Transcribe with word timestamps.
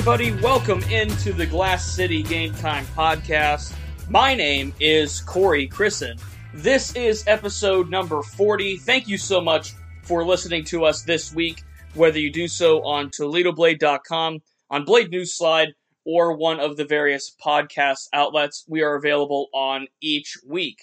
everybody. 0.00 0.32
Welcome 0.40 0.82
into 0.84 1.30
the 1.34 1.44
Glass 1.44 1.84
City 1.84 2.22
Game 2.22 2.54
Time 2.54 2.86
podcast. 2.96 3.74
My 4.08 4.34
name 4.34 4.72
is 4.80 5.20
Corey 5.20 5.66
Christen. 5.66 6.16
This 6.54 6.96
is 6.96 7.22
episode 7.26 7.90
number 7.90 8.22
40. 8.22 8.78
Thank 8.78 9.08
you 9.08 9.18
so 9.18 9.42
much 9.42 9.74
for 10.00 10.24
listening 10.24 10.64
to 10.64 10.86
us 10.86 11.02
this 11.02 11.34
week, 11.34 11.62
whether 11.92 12.18
you 12.18 12.32
do 12.32 12.48
so 12.48 12.82
on 12.82 13.10
ToledoBlade.com, 13.10 14.38
on 14.70 14.84
Blade 14.86 15.10
News 15.10 15.36
Slide, 15.36 15.74
or 16.06 16.34
one 16.34 16.60
of 16.60 16.78
the 16.78 16.86
various 16.86 17.36
podcast 17.44 18.08
outlets. 18.14 18.64
We 18.66 18.80
are 18.80 18.94
available 18.94 19.48
on 19.52 19.86
each 20.00 20.38
week. 20.48 20.78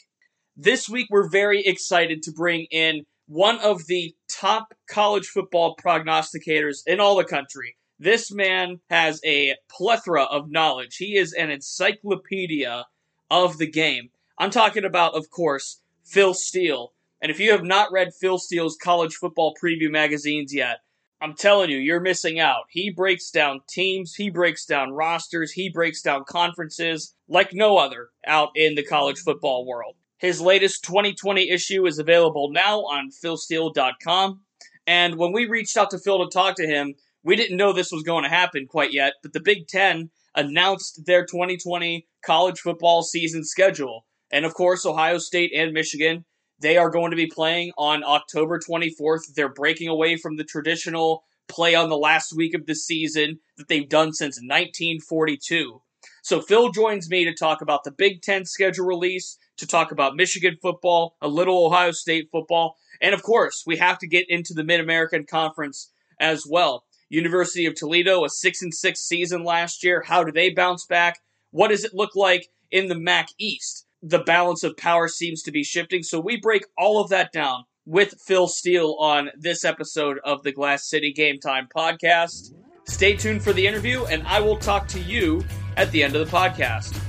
This 0.55 0.88
week, 0.88 1.08
we're 1.09 1.27
very 1.27 1.66
excited 1.66 2.22
to 2.22 2.31
bring 2.31 2.68
in 2.70 3.08
one 3.26 3.58
of 3.62 3.88
the 3.88 4.13
top 4.30 4.76
college 4.88 5.26
football 5.26 5.76
prognosticators 5.76 6.81
in 6.86 6.99
all 6.99 7.16
the 7.16 7.26
country. 7.26 7.77
This 8.00 8.32
man 8.32 8.80
has 8.90 9.20
a 9.26 9.56
plethora 9.70 10.24
of 10.24 10.52
knowledge. 10.52 10.98
He 10.98 11.18
is 11.18 11.34
an 11.34 11.50
encyclopedia 11.50 12.86
of 13.32 13.58
the 13.58 13.70
game. 13.70 14.10
I'm 14.38 14.52
talking 14.52 14.86
about, 14.86 15.16
of 15.16 15.30
course, 15.30 15.82
Phil 16.04 16.34
Steele. 16.34 16.94
And 17.22 17.32
if 17.32 17.40
you 17.40 17.52
have 17.52 17.64
not 17.64 17.92
read 17.92 18.14
Phil 18.14 18.38
Steele's 18.38 18.78
college 18.78 19.16
football 19.16 19.56
preview 19.62 19.90
magazines 19.90 20.54
yet, 20.54 20.82
I'm 21.20 21.34
telling 21.34 21.72
you, 21.72 21.78
you're 21.78 22.00
missing 22.00 22.40
out. 22.40 22.66
He 22.70 22.92
breaks 22.92 23.32
down 23.32 23.62
teams, 23.68 24.14
he 24.14 24.30
breaks 24.30 24.66
down 24.66 24.92
rosters, 24.92 25.52
he 25.52 25.70
breaks 25.70 26.04
down 26.04 26.26
conferences 26.26 27.16
like 27.28 27.54
no 27.54 27.78
other 27.78 28.09
out 28.28 28.50
in 28.56 28.76
the 28.76 28.84
college 28.84 29.20
football 29.20 29.66
world. 29.66 29.95
His 30.20 30.39
latest 30.39 30.84
2020 30.84 31.50
issue 31.50 31.88
is 31.88 31.98
available 31.98 32.52
now 32.52 32.82
on 32.82 33.09
philsteele.com. 33.09 34.42
And 34.86 35.17
when 35.17 35.32
we 35.32 35.45
reached 35.45 35.76
out 35.76 35.89
to 35.92 36.00
Phil 36.00 36.23
to 36.23 36.30
talk 36.32 36.56
to 36.56 36.67
him, 36.67 36.94
we 37.28 37.36
didn't 37.36 37.58
know 37.58 37.73
this 37.73 37.92
was 37.92 38.03
going 38.03 38.23
to 38.23 38.30
happen 38.30 38.67
quite 38.67 38.94
yet, 38.94 39.16
but 39.22 39.33
the 39.33 39.42
Big 39.42 39.67
Ten 39.67 40.11
announced 40.33 41.06
their 41.06 41.25
2020 41.25 42.08
college 42.25 42.59
football 42.59 43.03
season 43.03 43.44
schedule. 43.44 44.06
And 44.31 44.45
of 44.45 44.53
course, 44.53 44.86
Ohio 44.86 45.17
State 45.17 45.52
and 45.53 45.73
Michigan, 45.73 46.23
they 46.61 46.78
are 46.78 46.89
going 46.89 47.11
to 47.11 47.17
be 47.17 47.28
playing 47.28 47.73
on 47.78 48.02
October 48.05 48.59
24th. 48.59 49.33
They're 49.36 49.53
breaking 49.53 49.89
away 49.89 50.16
from 50.16 50.38
the 50.38 50.45
traditional 50.45 51.25
play 51.50 51.75
on 51.75 51.89
the 51.89 51.98
last 51.98 52.33
week 52.33 52.53
of 52.53 52.66
the 52.66 52.75
season 52.75 53.39
that 53.58 53.67
they've 53.67 53.89
done 53.89 54.14
since 54.14 54.38
1942. 54.38 55.81
So 56.23 56.39
Phil 56.39 56.70
joins 56.72 57.09
me 57.09 57.25
to 57.25 57.33
talk 57.33 57.61
about 57.61 57.83
the 57.83 57.92
Big 57.92 58.22
Ten 58.22 58.45
schedule 58.45 58.86
release, 58.86 59.38
to 59.58 59.67
talk 59.67 59.92
about 59.92 60.16
Michigan 60.16 60.55
football, 60.61 61.17
a 61.22 61.28
little 61.28 61.66
Ohio 61.66 61.92
State 61.92 62.30
football, 62.31 62.78
and 63.02 63.14
of 63.14 63.22
course, 63.22 63.64
we 63.67 63.75
have 63.78 64.00
to 64.00 64.08
get 64.08 64.30
into 64.30 64.53
the 64.53 64.64
Mid 64.64 64.80
American 64.80 65.25
Conference 65.25 65.92
as 66.20 66.45
well. 66.50 66.86
University 67.09 67.66
of 67.66 67.75
Toledo, 67.75 68.23
a 68.23 68.30
six 68.30 68.61
and 68.61 68.73
six 68.73 69.02
season 69.02 69.44
last 69.44 69.83
year. 69.83 70.03
How 70.05 70.23
do 70.23 70.31
they 70.31 70.50
bounce 70.50 70.86
back? 70.86 71.19
What 71.52 71.69
does 71.69 71.83
it 71.83 71.94
look 71.94 72.16
like 72.16 72.49
in 72.72 72.88
the 72.88 72.99
MAC 72.99 73.30
East? 73.38 73.86
The 74.02 74.19
balance 74.19 74.64
of 74.64 74.77
power 74.77 75.08
seems 75.08 75.41
to 75.44 75.52
be 75.52 75.64
shifting. 75.64 76.03
So 76.03 76.19
we 76.19 76.38
break 76.38 76.66
all 76.77 77.02
of 77.02 77.09
that 77.09 77.31
down 77.31 77.64
with 77.86 78.16
Phil 78.25 78.47
Steele 78.47 78.95
on 78.99 79.31
this 79.38 79.64
episode 79.64 80.19
of 80.23 80.44
the 80.44 80.52
Glass 80.52 80.89
City 80.89 81.14
Game 81.14 81.39
Time 81.39 81.67
podcast. 81.75 82.53
Stay 82.86 83.16
tuned 83.16 83.44
for 83.44 83.53
the 83.53 83.66
interview, 83.66 84.05
and 84.05 84.25
I 84.27 84.39
will 84.39 84.58
talk 84.58 84.88
to 84.89 84.99
you 84.99 85.44
at 85.77 85.92
the 85.92 86.03
end 86.03 86.16
of 86.16 86.30
the 86.30 86.38
podcast. 86.38 87.06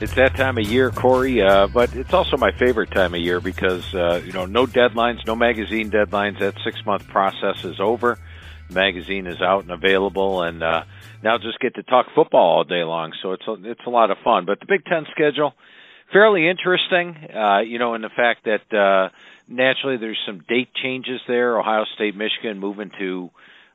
It's 0.00 0.14
that 0.14 0.34
time 0.34 0.56
of 0.56 0.64
year, 0.64 0.90
Corey, 0.90 1.42
uh, 1.42 1.66
but 1.66 1.94
it's 1.94 2.14
also 2.14 2.38
my 2.38 2.52
favorite 2.52 2.90
time 2.90 3.14
of 3.14 3.20
year 3.20 3.38
because, 3.38 3.94
uh, 3.94 4.22
you 4.24 4.32
know, 4.32 4.46
no 4.46 4.64
deadlines, 4.64 5.26
no 5.26 5.36
magazine 5.36 5.90
deadlines. 5.90 6.38
That 6.38 6.54
six 6.64 6.78
month 6.86 7.06
process 7.08 7.64
is 7.64 7.78
over. 7.78 8.18
The 8.68 8.74
magazine 8.74 9.26
is 9.26 9.42
out 9.42 9.64
and 9.64 9.70
available, 9.70 10.42
and 10.42 10.62
uh, 10.62 10.84
now 11.22 11.36
just 11.36 11.60
get 11.60 11.74
to 11.74 11.82
talk 11.82 12.06
football 12.14 12.56
all 12.56 12.64
day 12.64 12.82
long. 12.82 13.12
So 13.22 13.32
it's 13.32 13.46
a, 13.46 13.56
it's 13.70 13.82
a 13.86 13.90
lot 13.90 14.10
of 14.10 14.16
fun. 14.24 14.46
But 14.46 14.60
the 14.60 14.66
Big 14.66 14.86
Ten 14.86 15.04
schedule, 15.10 15.52
fairly 16.10 16.48
interesting, 16.48 17.14
uh, 17.36 17.60
you 17.60 17.78
know, 17.78 17.92
in 17.92 18.00
the 18.00 18.08
fact 18.08 18.46
that 18.46 18.72
uh, 18.74 19.10
naturally 19.48 19.98
there's 19.98 20.18
some 20.24 20.42
date 20.48 20.70
changes 20.82 21.20
there. 21.28 21.60
Ohio 21.60 21.84
State, 21.94 22.16
Michigan 22.16 22.58
moving 22.58 22.90
to 22.98 23.28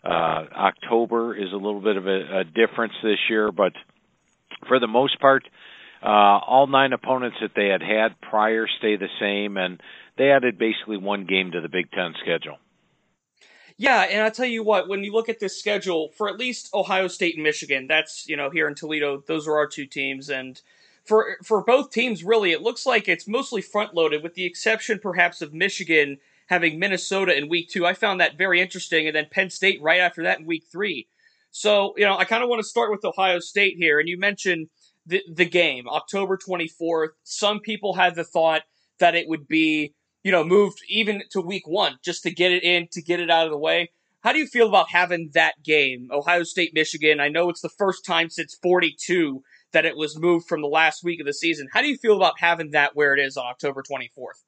uh, 0.04 0.46
October 0.58 1.36
is 1.36 1.54
a 1.54 1.58
little 1.58 1.82
bit 1.82 1.98
of 1.98 2.08
a, 2.08 2.40
a 2.40 2.44
difference 2.44 2.94
this 3.04 3.20
year, 3.30 3.52
but 3.52 3.74
for 4.68 4.80
the 4.80 4.88
most 4.88 5.20
part, 5.20 5.44
Uh, 6.06 6.38
all 6.46 6.68
nine 6.68 6.94
opponents 6.94 7.38
that 7.42 7.52
they 7.56 7.68
had 7.68 7.82
had 7.82 8.22
prior 8.22 8.68
stay 8.78 8.96
the 8.96 9.10
same, 9.20 9.58
and 9.58 9.82
they 10.18 10.30
added 10.30 10.60
basically 10.60 10.98
one 10.98 11.26
game 11.26 11.52
to 11.52 11.62
the 11.62 11.70
Big 11.70 11.90
Ten 11.92 12.14
schedule. 12.22 12.58
Yeah, 13.78 14.04
and 14.04 14.22
I'll 14.22 14.32
tell 14.32 14.46
you 14.46 14.64
what, 14.64 14.88
when 14.88 15.04
you 15.04 15.12
look 15.12 15.30
at 15.30 15.40
this 15.40 15.60
schedule, 15.60 16.12
for 16.16 16.30
at 16.30 16.38
least 16.38 16.70
Ohio 16.74 17.08
State 17.08 17.36
and 17.36 17.44
Michigan, 17.44 17.88
that's, 17.88 18.28
you 18.28 18.38
know, 18.38 18.50
here 18.50 18.68
in 18.68 18.76
Toledo, 18.76 19.24
those 19.28 19.48
are 19.48 19.58
our 19.58 19.68
two 19.68 19.86
teams. 19.86 20.30
And 20.30 20.62
for 21.04 21.38
for 21.44 21.64
both 21.64 21.92
teams, 21.92 22.24
really, 22.24 22.52
it 22.52 22.62
looks 22.62 22.86
like 22.86 23.10
it's 23.10 23.28
mostly 23.28 23.62
front 23.62 23.94
loaded, 23.94 24.24
with 24.24 24.36
the 24.36 24.46
exception 24.46 25.00
perhaps 25.00 25.42
of 25.42 25.54
Michigan 25.54 26.20
having 26.48 26.80
Minnesota 26.80 27.36
in 27.36 27.50
week 27.50 27.70
two. 27.70 27.86
I 27.86 27.94
found 27.94 28.22
that 28.22 28.38
very 28.38 28.62
interesting, 28.62 29.08
and 29.08 29.16
then 29.16 29.28
Penn 29.32 29.50
State 29.50 29.82
right 29.82 30.00
after 30.00 30.24
that 30.24 30.40
in 30.40 30.46
week 30.46 30.66
three. 30.72 31.08
So, 31.52 31.94
you 31.98 32.06
know, 32.06 32.18
I 32.18 32.26
kind 32.26 32.44
of 32.44 32.50
want 32.50 32.62
to 32.62 32.68
start 32.68 32.92
with 32.92 33.04
Ohio 33.04 33.40
State 33.40 33.78
here. 33.78 34.00
And 34.00 34.08
you 34.08 34.20
mentioned 34.20 34.68
the, 35.06 35.22
the 35.32 35.46
game, 35.46 35.88
October 35.88 36.38
24th. 36.38 37.10
Some 37.24 37.60
people 37.60 37.94
had 37.94 38.16
the 38.16 38.24
thought 38.24 38.64
that 39.00 39.16
it 39.16 39.28
would 39.28 39.48
be, 39.48 39.94
you 40.24 40.32
know, 40.32 40.44
moved 40.44 40.80
even 40.90 41.24
to 41.32 41.42
week 41.42 41.68
one 41.68 41.98
just 42.04 42.24
to 42.24 42.32
get 42.32 42.52
it 42.52 42.64
in, 42.64 42.88
to 42.92 43.02
get 43.02 43.20
it 43.20 43.30
out 43.30 43.46
of 43.46 43.52
the 43.52 43.58
way. 43.58 43.92
How 44.22 44.34
do 44.34 44.40
you 44.40 44.48
feel 44.48 44.68
about 44.68 44.90
having 44.90 45.30
that 45.36 45.62
game, 45.64 46.10
Ohio 46.12 46.44
State, 46.44 46.72
Michigan? 46.74 47.20
I 47.20 47.28
know 47.28 47.50
it's 47.50 47.62
the 47.62 47.70
first 47.70 48.04
time 48.04 48.30
since 48.30 48.58
42 48.62 49.44
that 49.72 49.86
it 49.86 49.96
was 49.96 50.18
moved 50.18 50.48
from 50.48 50.62
the 50.62 50.68
last 50.68 51.04
week 51.04 51.20
of 51.20 51.28
the 51.28 51.34
season. 51.34 51.68
How 51.72 51.82
do 51.82 51.88
you 51.88 51.98
feel 51.98 52.16
about 52.16 52.40
having 52.40 52.72
that 52.72 52.96
where 52.96 53.14
it 53.14 53.20
is 53.20 53.38
on 53.38 53.46
October 53.46 53.84
24th? 53.84 54.42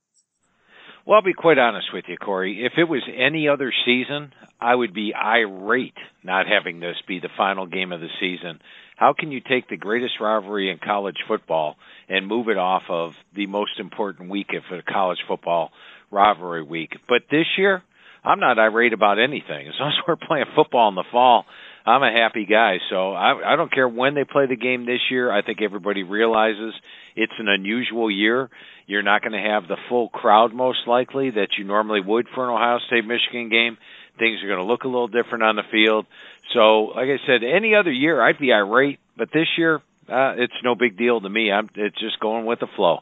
Well, 1.05 1.15
I'll 1.15 1.21
be 1.21 1.33
quite 1.33 1.57
honest 1.57 1.93
with 1.93 2.05
you, 2.07 2.17
Corey. 2.17 2.65
If 2.65 2.73
it 2.77 2.83
was 2.83 3.03
any 3.15 3.47
other 3.47 3.71
season, 3.85 4.33
I 4.59 4.75
would 4.75 4.93
be 4.93 5.13
irate 5.15 5.97
not 6.23 6.47
having 6.47 6.79
this 6.79 6.97
be 7.07 7.19
the 7.19 7.29
final 7.37 7.65
game 7.65 7.93
of 7.93 8.01
the 8.01 8.09
season. 8.19 8.59
How 8.97 9.13
can 9.17 9.31
you 9.31 9.39
take 9.39 9.69
the 9.69 9.77
greatest 9.77 10.15
rivalry 10.19 10.71
in 10.71 10.79
college 10.83 11.17
football 11.27 11.75
and 12.09 12.27
move 12.27 12.49
it 12.49 12.57
off 12.57 12.81
of 12.89 13.11
the 13.35 13.45
most 13.45 13.79
important 13.79 14.31
week 14.31 14.47
of 14.53 14.63
a 14.75 14.81
college 14.81 15.19
football 15.27 15.69
rivalry 16.09 16.63
week? 16.63 16.97
But 17.07 17.21
this 17.29 17.45
year, 17.59 17.83
I'm 18.23 18.39
not 18.39 18.57
irate 18.57 18.93
about 18.93 19.19
anything. 19.19 19.67
As 19.67 19.75
long 19.79 19.89
as 19.89 20.03
we're 20.07 20.27
playing 20.27 20.45
football 20.55 20.89
in 20.89 20.95
the 20.95 21.03
fall, 21.11 21.45
I'm 21.85 22.01
a 22.01 22.11
happy 22.11 22.47
guy. 22.49 22.77
So 22.89 23.13
I, 23.13 23.53
I 23.53 23.55
don't 23.55 23.71
care 23.71 23.87
when 23.87 24.15
they 24.15 24.23
play 24.23 24.47
the 24.47 24.57
game 24.57 24.87
this 24.87 24.99
year. 25.11 25.31
I 25.31 25.43
think 25.43 25.61
everybody 25.61 26.01
realizes 26.01 26.73
it's 27.15 27.33
an 27.37 27.47
unusual 27.47 28.09
year. 28.09 28.49
You're 28.87 29.03
not 29.03 29.21
going 29.21 29.31
to 29.33 29.49
have 29.49 29.67
the 29.67 29.77
full 29.89 30.09
crowd 30.09 30.53
most 30.53 30.79
likely 30.87 31.29
that 31.31 31.49
you 31.57 31.65
normally 31.65 32.01
would 32.01 32.25
for 32.33 32.45
an 32.45 32.55
Ohio 32.55 32.79
State 32.87 33.05
Michigan 33.05 33.49
game. 33.49 33.77
Things 34.17 34.43
are 34.43 34.47
going 34.47 34.59
to 34.59 34.65
look 34.65 34.83
a 34.83 34.87
little 34.87 35.07
different 35.07 35.43
on 35.43 35.55
the 35.55 35.63
field. 35.71 36.05
So, 36.53 36.93
like 36.95 37.09
I 37.09 37.17
said, 37.25 37.43
any 37.43 37.75
other 37.75 37.91
year 37.91 38.21
I'd 38.21 38.39
be 38.39 38.53
irate, 38.53 38.99
but 39.15 39.29
this 39.33 39.47
year 39.57 39.81
uh, 40.09 40.33
it's 40.37 40.53
no 40.63 40.75
big 40.75 40.97
deal 40.97 41.19
to 41.19 41.29
me. 41.29 41.51
I'm 41.51 41.69
it's 41.75 41.99
just 41.99 42.19
going 42.19 42.45
with 42.45 42.59
the 42.59 42.67
flow. 42.75 42.99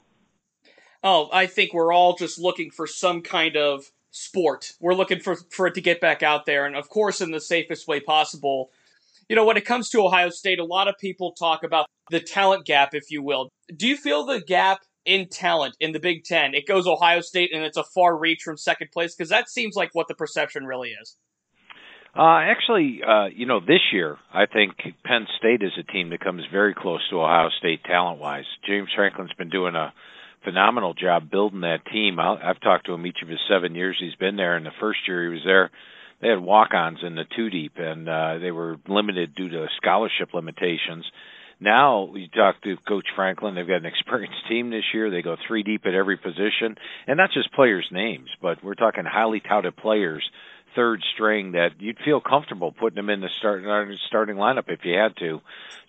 Oh, 1.04 1.30
I 1.32 1.46
think 1.46 1.74
we're 1.74 1.94
all 1.94 2.16
just 2.16 2.40
looking 2.40 2.72
for 2.72 2.88
some 2.88 3.22
kind 3.22 3.56
of 3.56 3.92
sport. 4.10 4.74
We're 4.80 4.96
looking 4.96 5.20
for 5.20 5.36
for 5.36 5.68
it 5.68 5.76
to 5.76 5.82
get 5.82 6.02
back 6.02 6.24
out 6.24 6.46
there, 6.46 6.66
and 6.66 6.76
of 6.76 6.90
course, 6.90 7.22
in 7.22 7.32
the 7.32 7.42
safest 7.42 7.88
way 7.88 8.00
possible. 8.00 8.72
You 9.30 9.36
know, 9.36 9.46
when 9.46 9.58
it 9.58 9.66
comes 9.66 9.90
to 9.90 10.02
Ohio 10.02 10.30
State, 10.30 10.60
a 10.60 10.66
lot 10.66 10.88
of 10.88 10.96
people 11.00 11.32
talk 11.32 11.64
about 11.64 11.88
the 12.12 12.20
talent 12.20 12.66
gap, 12.66 12.94
if 12.94 13.10
you 13.10 13.24
will. 13.24 13.50
Do 13.76 13.88
you 13.88 13.98
feel 13.98 14.26
the 14.26 14.40
gap 14.40 14.82
in 15.06 15.28
talent 15.30 15.76
in 15.80 15.92
the 15.92 16.00
Big 16.00 16.24
Ten? 16.24 16.54
It 16.54 16.68
goes 16.68 16.88
Ohio 16.88 17.22
State, 17.22 17.52
and 17.54 17.64
it's 17.64 17.78
a 17.78 17.84
far 17.84 18.18
reach 18.18 18.42
from 18.44 18.58
second 18.58 18.92
place 18.92 19.16
because 19.16 19.30
that 19.30 19.50
seems 19.50 19.76
like 19.76 19.90
what 19.94 20.08
the 20.08 20.16
perception 20.16 20.66
really 20.66 20.90
is. 20.90 21.16
Uh, 22.18 22.40
actually, 22.40 23.02
uh, 23.06 23.26
you 23.26 23.46
know, 23.46 23.60
this 23.60 23.92
year 23.92 24.18
I 24.34 24.46
think 24.46 24.72
Penn 25.04 25.28
State 25.38 25.62
is 25.62 25.74
a 25.78 25.84
team 25.84 26.12
that 26.12 26.22
comes 26.22 26.44
very 26.50 26.74
close 26.74 27.02
to 27.10 27.22
Ohio 27.22 27.50
State 27.60 27.84
talent-wise. 27.84 28.46
James 28.66 28.88
Franklin's 28.96 29.34
been 29.38 29.50
doing 29.50 29.76
a 29.76 29.94
phenomenal 30.46 30.94
job 30.94 31.30
building 31.30 31.62
that 31.62 31.86
team. 31.92 32.20
i 32.20 32.38
I've 32.42 32.62
talked 32.62 32.86
to 32.86 32.94
him 32.94 33.06
each 33.06 33.18
of 33.22 33.28
his 33.28 33.40
seven 33.50 33.76
years 33.76 33.98
he's 34.00 34.16
been 34.16 34.38
there, 34.38 34.56
and 34.56 34.66
the 34.66 34.72
first 34.80 35.00
year 35.08 35.24
he 35.24 35.30
was 35.30 35.44
there, 35.44 35.72
they 36.22 36.30
had 36.30 36.40
walk-ons 36.40 37.00
in 37.04 37.16
the 37.16 37.26
two 37.36 37.50
deep, 37.50 37.74
and 37.76 38.08
uh, 38.08 38.38
they 38.38 38.52
were 38.52 38.78
limited 38.88 39.36
due 39.36 39.50
to 39.50 39.68
scholarship 39.76 40.34
limitations. 40.34 41.06
Now 41.60 42.14
you 42.14 42.28
talk 42.28 42.62
to 42.64 42.78
Coach 42.88 43.08
Franklin; 43.16 43.56
they've 43.56 43.68
got 43.68 43.78
an 43.78 43.86
experienced 43.94 44.48
team 44.48 44.70
this 44.70 44.84
year. 44.94 45.10
They 45.10 45.22
go 45.22 45.36
three 45.48 45.64
deep 45.64 45.86
at 45.86 45.94
every 45.94 46.18
position, 46.18 46.76
and 47.08 47.18
not 47.18 47.32
just 47.32 47.54
players' 47.54 47.88
names, 47.92 48.30
but 48.42 48.64
we're 48.64 48.76
talking 48.76 49.06
highly 49.06 49.40
touted 49.40 49.76
players 49.76 50.30
third 50.76 51.02
string 51.14 51.54
that 51.54 51.80
you'd 51.80 51.98
feel 52.04 52.20
comfortable 52.20 52.72
putting 52.72 52.98
them 52.98 53.10
in 53.10 53.22
the 53.22 53.30
start, 53.40 53.66
uh, 53.66 53.96
starting 54.08 54.36
lineup 54.36 54.66
if 54.68 54.80
you 54.84 54.94
had 54.94 55.16
to. 55.18 55.42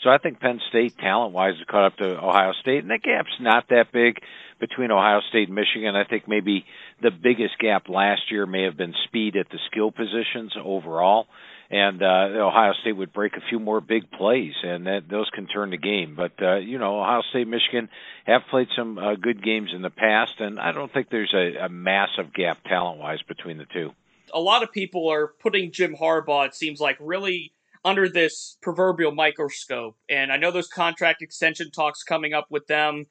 So 0.03 0.11
I 0.11 0.19
think 0.19 0.41
Penn 0.41 0.61
State, 0.69 0.97
talent 0.97 1.33
wise, 1.33 1.55
has 1.57 1.67
caught 1.69 1.87
up 1.87 1.97
to 1.97 2.19
Ohio 2.19 2.53
State, 2.61 2.83
and 2.83 2.91
the 2.91 2.99
gap's 2.99 3.37
not 3.41 3.69
that 3.71 3.93
big 3.93 4.19
between 4.61 4.91
Ohio 4.91 5.21
State 5.29 5.49
and 5.49 5.55
Michigan. 5.55 5.97
I 5.97 6.05
think 6.05 6.29
maybe 6.29 6.65
the 7.03 7.11
biggest 7.11 7.59
gap 7.59 7.89
last 7.89 8.31
year 8.31 8.47
may 8.47 8.63
have 8.63 8.77
been 8.77 8.95
speed 9.05 9.37
at 9.37 9.49
the 9.51 9.59
skill 9.71 9.91
positions 9.91 10.55
overall 10.63 11.27
and 11.71 12.03
uh, 12.03 12.47
Ohio 12.47 12.73
State 12.81 12.97
would 12.97 13.13
break 13.13 13.37
a 13.37 13.49
few 13.49 13.59
more 13.59 13.81
big 13.81 14.11
plays, 14.11 14.55
and 14.63 14.87
that 14.87 15.09
those 15.09 15.29
can 15.31 15.47
turn 15.47 15.71
the 15.71 15.77
game. 15.77 16.15
But 16.17 16.33
uh, 16.41 16.57
you 16.57 16.79
know, 16.79 17.01
Ohio 17.01 17.23
State, 17.31 17.49
Michigan 17.49 17.89
have 18.25 18.43
played 18.51 18.69
some 18.77 18.99
uh, 18.99 19.15
good 19.15 19.43
games 19.43 19.71
in 19.75 19.83
the 19.83 19.91
past, 19.91 20.35
and 20.39 20.61
I 20.61 20.73
don't 20.73 20.93
think 20.93 21.09
there's 21.11 21.35
a, 21.35 21.65
a 21.65 21.69
massive 21.69 22.33
gap 22.33 22.63
talent-wise 22.65 23.23
between 23.23 23.59
the 23.59 23.67
two. 23.73 23.93
A 24.33 24.41
lot 24.41 24.63
of 24.63 24.73
people 24.73 25.09
are 25.09 25.29
putting 25.41 25.73
Jim 25.73 25.97
Harbaugh. 26.01 26.47
It 26.47 26.55
seems 26.55 26.81
like 26.81 26.97
really 27.01 27.53
under 27.85 28.09
this 28.09 28.57
proverbial 28.63 29.13
microscope, 29.13 29.97
and 30.09 30.33
I 30.33 30.37
know 30.37 30.51
those 30.51 30.69
contract 30.69 31.23
extension 31.23 31.71
talks 31.71 32.03
coming 32.03 32.33
up 32.33 32.47
with 32.51 32.67
them. 32.67 33.07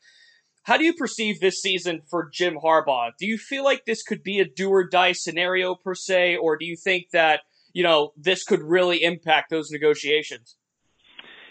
How 0.64 0.78
do 0.78 0.84
you 0.84 0.94
perceive 0.94 1.40
this 1.40 1.62
season 1.62 2.02
for 2.10 2.28
Jim 2.34 2.58
Harbaugh? 2.64 3.12
Do 3.20 3.28
you 3.28 3.38
feel 3.38 3.64
like 3.64 3.86
this 3.86 4.02
could 4.02 4.24
be 4.24 4.40
a 4.40 4.46
do 4.46 4.70
or 4.72 4.84
die 4.84 5.12
scenario 5.12 5.76
per 5.76 5.94
se, 5.94 6.38
or 6.38 6.58
do 6.58 6.66
you 6.66 6.76
think 6.76 7.12
that 7.12 7.42
you 7.76 7.84
know, 7.84 8.14
this 8.16 8.46
could 8.46 8.62
really 8.64 9.04
impact 9.04 9.50
those 9.50 9.70
negotiations. 9.70 10.56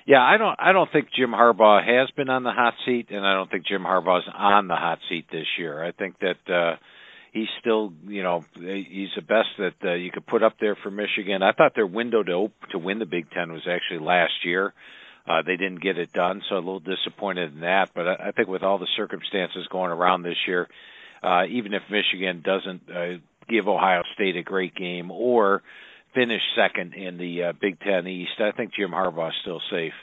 Yeah, 0.06 0.22
I 0.22 0.38
don't 0.38 0.56
I 0.58 0.72
don't 0.72 0.90
think 0.90 1.08
Jim 1.16 1.30
Harbaugh 1.32 1.84
has 1.84 2.10
been 2.16 2.30
on 2.30 2.42
the 2.42 2.50
hot 2.50 2.74
seat 2.86 3.08
and 3.10 3.26
I 3.26 3.34
don't 3.34 3.50
think 3.50 3.66
Jim 3.66 3.82
Harbaugh's 3.82 4.28
on 4.34 4.66
the 4.66 4.74
hot 4.74 4.98
seat 5.10 5.26
this 5.30 5.46
year. 5.58 5.84
I 5.84 5.92
think 5.92 6.16
that 6.20 6.52
uh 6.52 6.76
he's 7.34 7.48
still, 7.60 7.92
you 8.06 8.22
know, 8.22 8.42
he's 8.54 9.10
the 9.14 9.22
best 9.22 9.48
that 9.58 9.74
uh, 9.84 9.94
you 9.94 10.10
could 10.10 10.26
put 10.26 10.42
up 10.42 10.54
there 10.60 10.76
for 10.82 10.90
Michigan. 10.90 11.42
I 11.42 11.52
thought 11.52 11.72
their 11.74 11.86
window 11.86 12.22
to 12.22 12.50
to 12.70 12.78
win 12.78 12.98
the 12.98 13.06
Big 13.06 13.30
10 13.30 13.52
was 13.52 13.68
actually 13.68 14.04
last 14.04 14.44
year. 14.44 14.72
Uh 15.28 15.42
they 15.42 15.56
didn't 15.56 15.82
get 15.82 15.98
it 15.98 16.12
done, 16.12 16.40
so 16.48 16.56
a 16.56 16.56
little 16.56 16.80
disappointed 16.80 17.52
in 17.52 17.60
that, 17.60 17.90
but 17.94 18.08
I, 18.08 18.28
I 18.28 18.30
think 18.32 18.48
with 18.48 18.62
all 18.62 18.78
the 18.78 18.88
circumstances 18.96 19.66
going 19.70 19.90
around 19.90 20.22
this 20.22 20.40
year, 20.46 20.68
uh 21.22 21.44
even 21.50 21.74
if 21.74 21.82
Michigan 21.90 22.42
doesn't 22.42 22.82
uh, 22.90 23.18
give 23.46 23.68
Ohio 23.68 24.02
State 24.14 24.36
a 24.36 24.42
great 24.42 24.74
game 24.74 25.10
or 25.10 25.62
finish 26.14 26.42
second 26.56 26.94
in 26.94 27.18
the 27.18 27.44
uh, 27.44 27.52
Big 27.60 27.80
Ten 27.80 28.06
East, 28.06 28.40
I 28.40 28.52
think 28.52 28.74
Jim 28.74 28.90
Harbaugh 28.90 29.28
is 29.28 29.34
still 29.42 29.60
safe. 29.70 29.94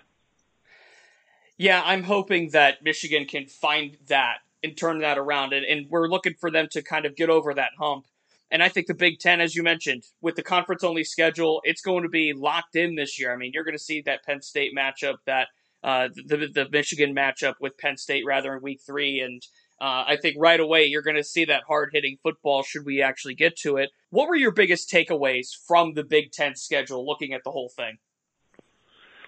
Yeah, 1.58 1.82
I'm 1.86 2.04
hoping 2.04 2.50
that 2.52 2.84
Michigan 2.84 3.26
can 3.26 3.46
find 3.46 3.98
that 4.08 4.40
and 4.64 4.78
turn 4.78 5.00
that 5.00 5.18
around, 5.18 5.54
and, 5.54 5.66
and 5.66 5.90
we're 5.90 6.08
looking 6.08 6.34
for 6.40 6.52
them 6.52 6.68
to 6.72 6.82
kind 6.82 7.06
of 7.06 7.16
get 7.16 7.30
over 7.30 7.54
that 7.54 7.72
hump. 7.80 8.06
And 8.52 8.62
I 8.62 8.68
think 8.70 8.88
the 8.88 8.94
Big 8.94 9.20
Ten, 9.20 9.40
as 9.40 9.56
you 9.56 9.64
mentioned, 9.64 10.04
with 10.22 10.36
the 10.36 10.44
conference 10.44 10.84
only 10.84 11.04
schedule, 11.04 11.62
it's 11.64 11.82
going 11.82 12.04
to 12.04 12.10
be 12.10 12.34
locked 12.34 12.76
in 12.76 12.96
this 12.96 13.18
year. 13.20 13.34
I 13.34 13.38
mean, 13.38 13.52
you're 13.54 13.64
going 13.64 13.78
to 13.78 13.84
see 13.84 14.02
that 14.02 14.26
Penn 14.26 14.42
State 14.42 14.74
matchup, 14.78 15.16
that 15.26 15.48
uh, 15.84 16.10
the 16.28 16.50
the 16.54 16.68
Michigan 16.70 17.16
matchup 17.16 17.56
with 17.62 17.78
Penn 17.78 17.98
State 17.98 18.26
rather 18.26 18.56
in 18.56 18.62
Week 18.62 18.82
Three, 18.86 19.22
and 19.22 19.42
uh, 19.82 20.06
I 20.08 20.18
think 20.22 20.38
right 20.40 20.60
away 20.60 20.86
you're 20.86 21.02
going 21.02 21.16
to 21.16 21.24
see 21.24 21.46
that 21.46 21.64
hard 21.68 21.90
hitting 21.92 22.18
football 22.22 22.62
should 22.62 22.86
we 22.86 23.02
actually 23.02 23.34
get 23.34 23.58
to 23.58 23.78
it. 23.78 23.90
What 24.12 24.30
were 24.30 24.36
your 24.36 24.52
biggest 24.52 24.92
takeaways 24.92 25.48
from 25.68 25.96
the 25.96 26.04
Big 26.04 26.32
Ten 26.32 26.56
schedule 26.56 27.04
looking 27.04 27.34
at 27.34 27.42
the 27.44 27.50
whole 27.50 27.70
thing? 27.76 27.98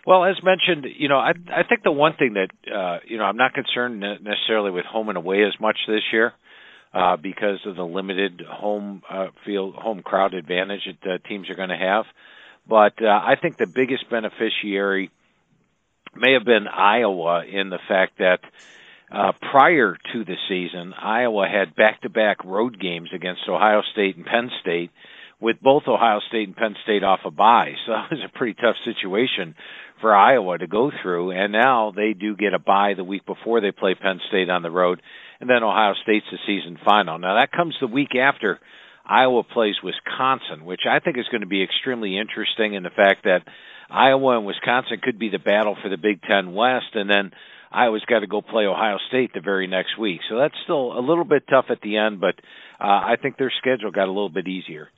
Well, 0.06 0.26
as 0.26 0.36
mentioned, 0.44 0.86
you 0.98 1.08
know, 1.08 1.18
I 1.18 1.32
I 1.52 1.64
think 1.64 1.84
the 1.84 1.92
one 1.92 2.14
thing 2.18 2.34
that 2.34 2.72
uh, 2.72 3.00
you 3.08 3.18
know 3.18 3.24
I'm 3.24 3.38
not 3.38 3.54
concerned 3.54 4.02
necessarily 4.02 4.70
with 4.70 4.86
home 4.86 5.10
and 5.10 5.18
away 5.18 5.44
as 5.44 5.60
much 5.60 5.78
this 5.88 6.04
year 6.12 6.34
uh, 6.94 7.16
because 7.18 7.60
of 7.66 7.76
the 7.76 7.86
limited 7.86 8.44
home 8.48 9.02
uh, 9.10 9.28
field 9.46 9.76
home 9.76 10.04
crowd 10.04 10.36
advantage 10.36 10.82
that 10.86 11.12
uh, 11.12 11.28
teams 11.28 11.50
are 11.50 11.56
going 11.56 11.70
to 11.70 11.78
have. 11.78 12.06
But 12.68 13.02
uh, 13.02 13.08
I 13.08 13.38
think 13.42 13.58
the 13.58 13.66
biggest 13.66 14.10
beneficiary 14.10 15.10
may 16.16 16.34
have 16.34 16.46
been 16.46 16.68
Iowa 16.68 17.44
in 17.44 17.70
the 17.70 17.80
fact 17.88 18.20
that 18.20 18.42
uh, 19.14 19.32
prior 19.52 19.96
to 20.12 20.26
the 20.26 20.36
season, 20.50 20.94
Iowa 20.94 21.48
had 21.48 21.76
back-to-back 21.76 22.44
road 22.44 22.80
games 22.80 23.10
against 23.14 23.48
Ohio 23.48 23.84
State 23.92 24.18
and 24.18 24.26
Penn 24.26 24.50
State, 24.62 24.90
with 25.40 25.58
both 25.62 25.84
Ohio 25.88 26.20
State 26.30 26.48
and 26.48 26.58
Penn 26.58 26.76
State 26.84 27.04
off 27.04 27.20
a 27.26 27.32
bye. 27.32 27.74
So 27.86 27.92
that 27.92 28.10
was 28.10 28.26
a 28.26 28.38
pretty 28.38 28.56
tough 28.56 28.78
situation 28.84 29.56
for 30.02 30.16
Iowa 30.16 30.58
to 30.58 30.68
go 30.68 30.92
through. 31.02 31.32
And 31.32 31.52
now 31.52 31.94
they 31.96 32.14
do 32.14 32.36
get 32.36 32.54
a 32.54 32.60
bye 32.60 32.94
the 32.96 33.04
week 33.04 33.26
before 33.26 33.62
they 33.62 33.72
play 33.72 33.94
Penn 33.94 34.20
State 34.30 34.50
on 34.50 34.64
the 34.64 34.72
road, 34.72 35.02
and 35.40 35.50
then 35.50 35.64
Ohio 35.64 35.94
State's 36.02 36.26
the 36.32 36.40
season 36.48 36.80
final. 36.84 37.20
Now 37.20 37.36
that 37.36 37.52
comes 37.52 37.76
the 37.80 37.88
week 37.88 38.16
after 38.16 38.60
Iowa 39.06 39.44
plays 39.44 39.76
Wisconsin, 39.84 40.66
which 40.66 40.82
I 40.90 41.00
think 41.00 41.18
is 41.18 41.28
going 41.30 41.42
to 41.42 41.48
be 41.48 41.62
extremely 41.62 42.18
interesting 42.18 42.74
in 42.74 42.84
the 42.84 42.90
fact 42.90 43.26
that 43.26 43.44
Iowa 43.90 44.38
and 44.38 44.46
Wisconsin 44.46 45.02
could 45.04 45.20
be 45.20 45.30
the 45.30 45.40
battle 45.40 45.78
for 45.82 45.90
the 45.90 45.98
Big 45.98 46.22
Ten 46.24 46.54
West, 46.56 46.96
and 46.96 47.10
then 47.10 47.32
Iowa's 47.74 48.06
got 48.06 48.20
to 48.20 48.28
go 48.28 48.42
play 48.42 48.66
Ohio 48.66 48.98
State 49.08 49.32
the 49.34 49.42
very 49.42 49.68
next 49.68 49.98
week. 49.98 50.22
So 50.30 50.38
that's 50.38 50.56
still 50.64 50.98
a 50.98 51.02
little 51.02 51.26
bit 51.26 51.44
tough 51.50 51.66
at 51.70 51.82
the 51.82 51.98
end, 51.98 52.22
but 52.22 52.36
uh, 52.80 52.86
I 52.88 53.16
think 53.22 53.38
their 53.38 53.52
schedule 53.58 53.92
got 53.92 54.08
a 54.08 54.12
little 54.12 54.30
bit 54.30 54.48
easier. 54.48 54.90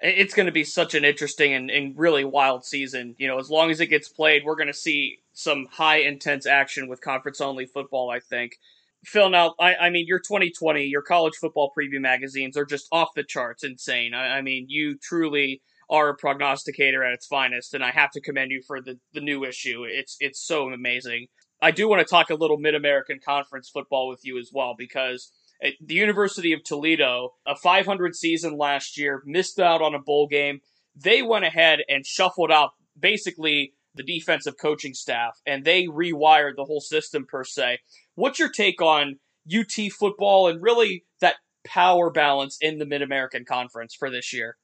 It's 0.00 0.34
going 0.34 0.46
to 0.46 0.52
be 0.52 0.64
such 0.64 0.94
an 0.94 1.04
interesting 1.04 1.52
and, 1.52 1.70
and 1.70 1.98
really 1.98 2.24
wild 2.24 2.64
season. 2.64 3.14
You 3.18 3.28
know, 3.28 3.38
as 3.38 3.50
long 3.50 3.70
as 3.70 3.80
it 3.80 3.86
gets 3.86 4.08
played, 4.08 4.42
we're 4.44 4.56
going 4.56 4.68
to 4.68 4.74
see 4.74 5.18
some 5.32 5.66
high 5.70 5.98
intense 5.98 6.46
action 6.46 6.88
with 6.88 7.00
conference 7.00 7.40
only 7.40 7.66
football, 7.66 8.10
I 8.10 8.20
think. 8.20 8.58
Phil, 9.04 9.28
now, 9.28 9.54
I, 9.60 9.74
I, 9.74 9.90
mean, 9.90 10.06
your 10.06 10.18
2020, 10.18 10.84
your 10.84 11.02
college 11.02 11.34
football 11.36 11.72
preview 11.76 12.00
magazines 12.00 12.56
are 12.56 12.64
just 12.64 12.88
off 12.90 13.10
the 13.14 13.22
charts 13.22 13.62
insane. 13.62 14.14
I, 14.14 14.38
I, 14.38 14.40
mean, 14.40 14.66
you 14.68 14.96
truly 14.96 15.60
are 15.90 16.08
a 16.08 16.16
prognosticator 16.16 17.04
at 17.04 17.14
its 17.14 17.26
finest, 17.26 17.74
and 17.74 17.84
I 17.84 17.90
have 17.90 18.10
to 18.12 18.20
commend 18.20 18.50
you 18.50 18.62
for 18.66 18.80
the, 18.80 18.98
the 19.12 19.20
new 19.20 19.44
issue. 19.44 19.84
It's 19.84 20.16
it's 20.20 20.44
so 20.44 20.68
amazing. 20.68 21.28
I 21.62 21.70
do 21.70 21.88
want 21.88 22.00
to 22.00 22.10
talk 22.10 22.30
a 22.30 22.34
little 22.34 22.58
Mid 22.58 22.74
American 22.74 23.20
Conference 23.24 23.70
football 23.70 24.08
with 24.08 24.20
you 24.22 24.38
as 24.38 24.50
well 24.52 24.74
because 24.76 25.30
eh, 25.62 25.70
the 25.80 25.94
University 25.94 26.52
of 26.52 26.62
Toledo, 26.64 27.30
a 27.46 27.56
500 27.56 28.14
season 28.14 28.58
last 28.58 28.98
year, 28.98 29.22
missed 29.24 29.58
out 29.58 29.82
on 29.82 29.94
a 29.94 29.98
bowl 29.98 30.26
game. 30.26 30.60
They 30.96 31.22
went 31.22 31.44
ahead 31.44 31.80
and 31.88 32.06
shuffled 32.06 32.52
out 32.52 32.72
basically 32.98 33.72
the 33.94 34.02
defensive 34.02 34.54
coaching 34.60 34.94
staff 34.94 35.40
and 35.46 35.64
they 35.64 35.86
rewired 35.86 36.56
the 36.56 36.64
whole 36.64 36.80
system 36.80 37.26
per 37.26 37.44
se. 37.44 37.78
What's 38.14 38.38
your 38.38 38.50
take 38.50 38.82
on 38.82 39.18
UT 39.52 39.92
football 39.92 40.48
and 40.48 40.62
really 40.62 41.04
that 41.20 41.36
power 41.64 42.10
balance 42.10 42.58
in 42.60 42.78
the 42.78 42.86
Mid 42.86 43.02
American 43.02 43.44
Conference 43.44 43.94
for 43.94 44.10
this 44.10 44.32
year? 44.32 44.56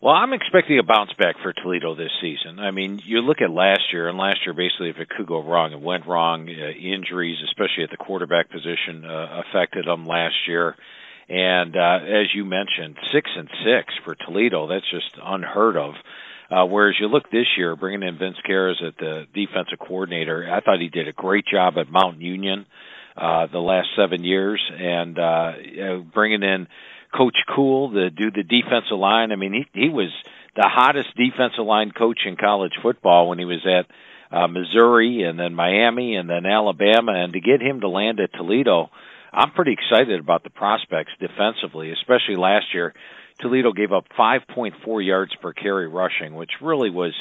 Well, 0.00 0.14
I'm 0.14 0.32
expecting 0.32 0.78
a 0.78 0.84
bounce 0.84 1.12
back 1.18 1.34
for 1.42 1.52
Toledo 1.52 1.96
this 1.96 2.12
season. 2.22 2.60
I 2.60 2.70
mean, 2.70 3.00
you 3.04 3.20
look 3.20 3.40
at 3.40 3.50
last 3.50 3.92
year, 3.92 4.08
and 4.08 4.16
last 4.16 4.38
year, 4.46 4.54
basically, 4.54 4.90
if 4.90 4.98
it 4.98 5.08
could 5.08 5.26
go 5.26 5.42
wrong, 5.42 5.72
it 5.72 5.80
went 5.80 6.06
wrong. 6.06 6.48
Uh, 6.48 6.70
injuries, 6.70 7.38
especially 7.48 7.82
at 7.82 7.90
the 7.90 7.96
quarterback 7.96 8.48
position, 8.48 9.04
uh, 9.04 9.42
affected 9.42 9.86
them 9.86 10.06
last 10.06 10.36
year. 10.46 10.76
And 11.28 11.74
uh, 11.74 11.98
as 12.04 12.32
you 12.32 12.44
mentioned, 12.44 12.96
six 13.12 13.28
and 13.36 13.48
six 13.64 13.92
for 14.04 14.14
Toledo. 14.14 14.68
That's 14.68 14.88
just 14.88 15.18
unheard 15.20 15.76
of. 15.76 15.94
Uh, 16.48 16.64
whereas 16.64 16.94
you 17.00 17.08
look 17.08 17.28
this 17.32 17.48
year, 17.56 17.74
bringing 17.74 18.06
in 18.06 18.18
Vince 18.18 18.38
Kehres 18.48 18.80
at 18.86 18.96
the 18.98 19.26
defensive 19.34 19.80
coordinator, 19.80 20.48
I 20.48 20.60
thought 20.60 20.80
he 20.80 20.88
did 20.88 21.08
a 21.08 21.12
great 21.12 21.44
job 21.52 21.74
at 21.76 21.90
Mount 21.90 22.20
Union 22.20 22.66
uh, 23.16 23.48
the 23.50 23.58
last 23.58 23.88
seven 23.96 24.22
years, 24.22 24.62
and 24.78 25.18
uh, 25.18 25.52
bringing 26.14 26.44
in 26.44 26.68
Coach 27.14 27.36
Cool 27.54 27.92
to 27.92 28.10
do 28.10 28.30
the 28.30 28.42
defensive 28.42 28.98
line. 28.98 29.32
I 29.32 29.36
mean, 29.36 29.52
he 29.52 29.80
he 29.80 29.88
was 29.88 30.10
the 30.54 30.68
hottest 30.68 31.08
defensive 31.16 31.64
line 31.64 31.92
coach 31.92 32.20
in 32.26 32.36
college 32.36 32.72
football 32.82 33.28
when 33.28 33.38
he 33.38 33.44
was 33.44 33.64
at 33.66 33.86
uh, 34.36 34.46
Missouri 34.46 35.22
and 35.22 35.38
then 35.38 35.54
Miami 35.54 36.16
and 36.16 36.28
then 36.28 36.46
Alabama, 36.46 37.12
and 37.14 37.32
to 37.32 37.40
get 37.40 37.62
him 37.62 37.80
to 37.80 37.88
land 37.88 38.20
at 38.20 38.32
Toledo, 38.32 38.90
I'm 39.32 39.52
pretty 39.52 39.72
excited 39.72 40.20
about 40.20 40.42
the 40.42 40.50
prospects 40.50 41.12
defensively, 41.20 41.92
especially 41.92 42.36
last 42.36 42.66
year. 42.74 42.94
Toledo 43.40 43.72
gave 43.72 43.92
up 43.92 44.06
5.4 44.18 45.06
yards 45.06 45.32
per 45.40 45.52
carry 45.52 45.86
rushing, 45.86 46.34
which 46.34 46.50
really 46.60 46.90
was 46.90 47.14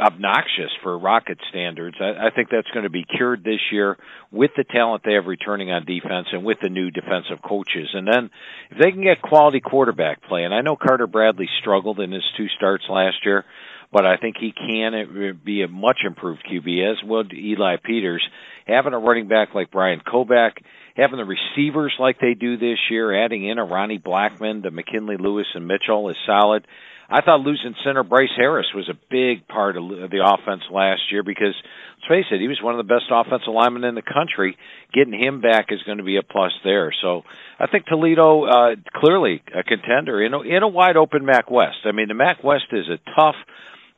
obnoxious 0.00 0.70
for 0.82 0.98
Rocket 0.98 1.38
standards. 1.50 1.96
I, 2.00 2.26
I 2.26 2.30
think 2.34 2.48
that's 2.50 2.70
going 2.72 2.84
to 2.84 2.90
be 2.90 3.04
cured 3.04 3.44
this 3.44 3.60
year 3.72 3.96
with 4.30 4.50
the 4.56 4.64
talent 4.64 5.02
they 5.04 5.14
have 5.14 5.26
returning 5.26 5.70
on 5.70 5.84
defense 5.84 6.28
and 6.32 6.44
with 6.44 6.58
the 6.62 6.68
new 6.68 6.90
defensive 6.90 7.42
coaches. 7.42 7.88
And 7.94 8.06
then 8.06 8.30
if 8.70 8.78
they 8.78 8.90
can 8.92 9.02
get 9.02 9.22
quality 9.22 9.60
quarterback 9.60 10.22
play, 10.22 10.44
and 10.44 10.54
I 10.54 10.60
know 10.60 10.76
Carter 10.76 11.06
Bradley 11.06 11.48
struggled 11.60 12.00
in 12.00 12.12
his 12.12 12.24
two 12.36 12.48
starts 12.56 12.84
last 12.88 13.24
year, 13.24 13.44
but 13.92 14.04
I 14.04 14.16
think 14.16 14.36
he 14.38 14.52
can 14.52 14.94
it 14.94 15.44
be 15.44 15.62
a 15.62 15.68
much 15.68 16.00
improved 16.04 16.44
QB 16.50 16.92
as 16.92 17.02
will 17.02 17.24
Eli 17.32 17.76
Peters. 17.82 18.26
having 18.66 18.92
a 18.92 18.98
running 18.98 19.28
back 19.28 19.54
like 19.54 19.70
Bryant 19.70 20.04
Koback, 20.04 20.52
having 20.96 21.18
the 21.18 21.24
receivers 21.24 21.94
like 21.98 22.18
they 22.20 22.34
do 22.34 22.56
this 22.56 22.78
year, 22.90 23.24
adding 23.24 23.46
in 23.46 23.58
a 23.58 23.64
Ronnie 23.64 23.98
Blackman 23.98 24.62
to 24.62 24.70
McKinley 24.70 25.16
Lewis 25.18 25.46
and 25.54 25.66
Mitchell 25.66 26.08
is 26.08 26.16
solid. 26.26 26.66
I 27.08 27.20
thought 27.20 27.40
losing 27.40 27.74
center 27.84 28.02
Bryce 28.02 28.34
Harris 28.36 28.66
was 28.74 28.88
a 28.88 28.98
big 29.10 29.46
part 29.46 29.76
of 29.76 29.84
the 30.10 30.22
offense 30.24 30.62
last 30.72 31.02
year 31.12 31.22
because 31.22 31.54
let's 31.54 32.08
face 32.08 32.26
it, 32.32 32.40
he 32.40 32.48
was 32.48 32.60
one 32.60 32.78
of 32.78 32.84
the 32.84 32.94
best 32.94 33.04
offensive 33.10 33.52
linemen 33.52 33.84
in 33.84 33.94
the 33.94 34.02
country. 34.02 34.56
Getting 34.92 35.14
him 35.14 35.40
back 35.40 35.66
is 35.70 35.82
going 35.84 35.98
to 35.98 36.04
be 36.04 36.16
a 36.16 36.22
plus 36.22 36.52
there. 36.64 36.92
So 37.02 37.22
I 37.60 37.68
think 37.68 37.86
Toledo 37.86 38.44
uh, 38.44 38.74
clearly 38.96 39.42
a 39.54 39.62
contender 39.62 40.20
in 40.24 40.34
a, 40.34 40.40
in 40.40 40.62
a 40.64 40.68
wide 40.68 40.96
open 40.96 41.24
MAC 41.24 41.48
West. 41.48 41.78
I 41.84 41.92
mean, 41.92 42.08
the 42.08 42.14
MAC 42.14 42.42
West 42.42 42.66
is 42.72 42.86
a 42.88 42.98
tough 43.14 43.36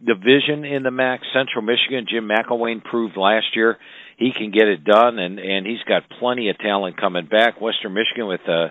division 0.05 0.65
in 0.65 0.83
the 0.83 0.91
MAC. 0.91 1.21
Central 1.33 1.63
Michigan, 1.63 2.07
Jim 2.11 2.29
McElwain 2.29 2.85
proved 2.85 3.17
last 3.17 3.57
year 3.57 3.79
he 4.19 4.33
can 4.37 4.51
get 4.51 4.67
it 4.67 4.85
done, 4.85 5.19
and 5.19 5.39
and 5.39 5.67
he's 5.67 5.83
got 5.89 6.03
plenty 6.19 6.51
of 6.51 6.59
talent 6.59 7.01
coming 7.01 7.27
back. 7.27 7.61
Western 7.61 7.95
Michigan 7.95 8.27
with 8.27 8.41
uh, 8.49 8.69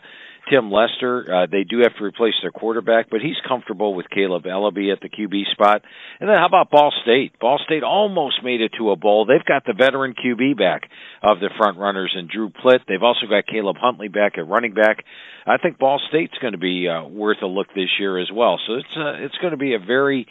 Tim 0.51 0.71
Lester. 0.71 1.23
Uh, 1.23 1.47
they 1.49 1.63
do 1.63 1.79
have 1.83 1.95
to 1.97 2.03
replace 2.03 2.33
their 2.41 2.51
quarterback, 2.51 3.09
but 3.09 3.21
he's 3.21 3.35
comfortable 3.47 3.93
with 3.95 4.07
Kaleb 4.09 4.45
Eleby 4.45 4.91
at 4.91 4.99
the 4.99 5.09
QB 5.09 5.51
spot. 5.51 5.83
And 6.19 6.29
then 6.29 6.37
how 6.37 6.47
about 6.47 6.69
Ball 6.69 6.91
State? 7.03 7.39
Ball 7.39 7.59
State 7.65 7.83
almost 7.83 8.43
made 8.43 8.59
it 8.59 8.71
to 8.77 8.91
a 8.91 8.97
bowl. 8.97 9.25
They've 9.25 9.43
got 9.43 9.63
the 9.65 9.73
veteran 9.73 10.13
QB 10.13 10.57
back 10.57 10.89
of 11.23 11.39
the 11.39 11.49
front 11.57 11.77
runners 11.77 12.13
and 12.15 12.29
Drew 12.29 12.49
Plitt. 12.49 12.81
They've 12.87 13.03
also 13.03 13.27
got 13.27 13.47
Caleb 13.47 13.77
Huntley 13.79 14.09
back 14.09 14.37
at 14.37 14.47
running 14.47 14.73
back. 14.73 15.03
I 15.45 15.57
think 15.57 15.79
Ball 15.79 16.01
State's 16.09 16.37
going 16.41 16.53
to 16.53 16.59
be 16.59 16.87
uh, 16.89 17.07
worth 17.07 17.41
a 17.41 17.47
look 17.47 17.67
this 17.73 17.89
year 17.99 18.19
as 18.19 18.29
well. 18.33 18.59
So 18.67 18.73
it's 18.73 18.97
uh, 18.97 19.23
it's 19.23 19.37
going 19.41 19.51
to 19.51 19.57
be 19.57 19.75
a 19.75 19.79
very 19.79 20.27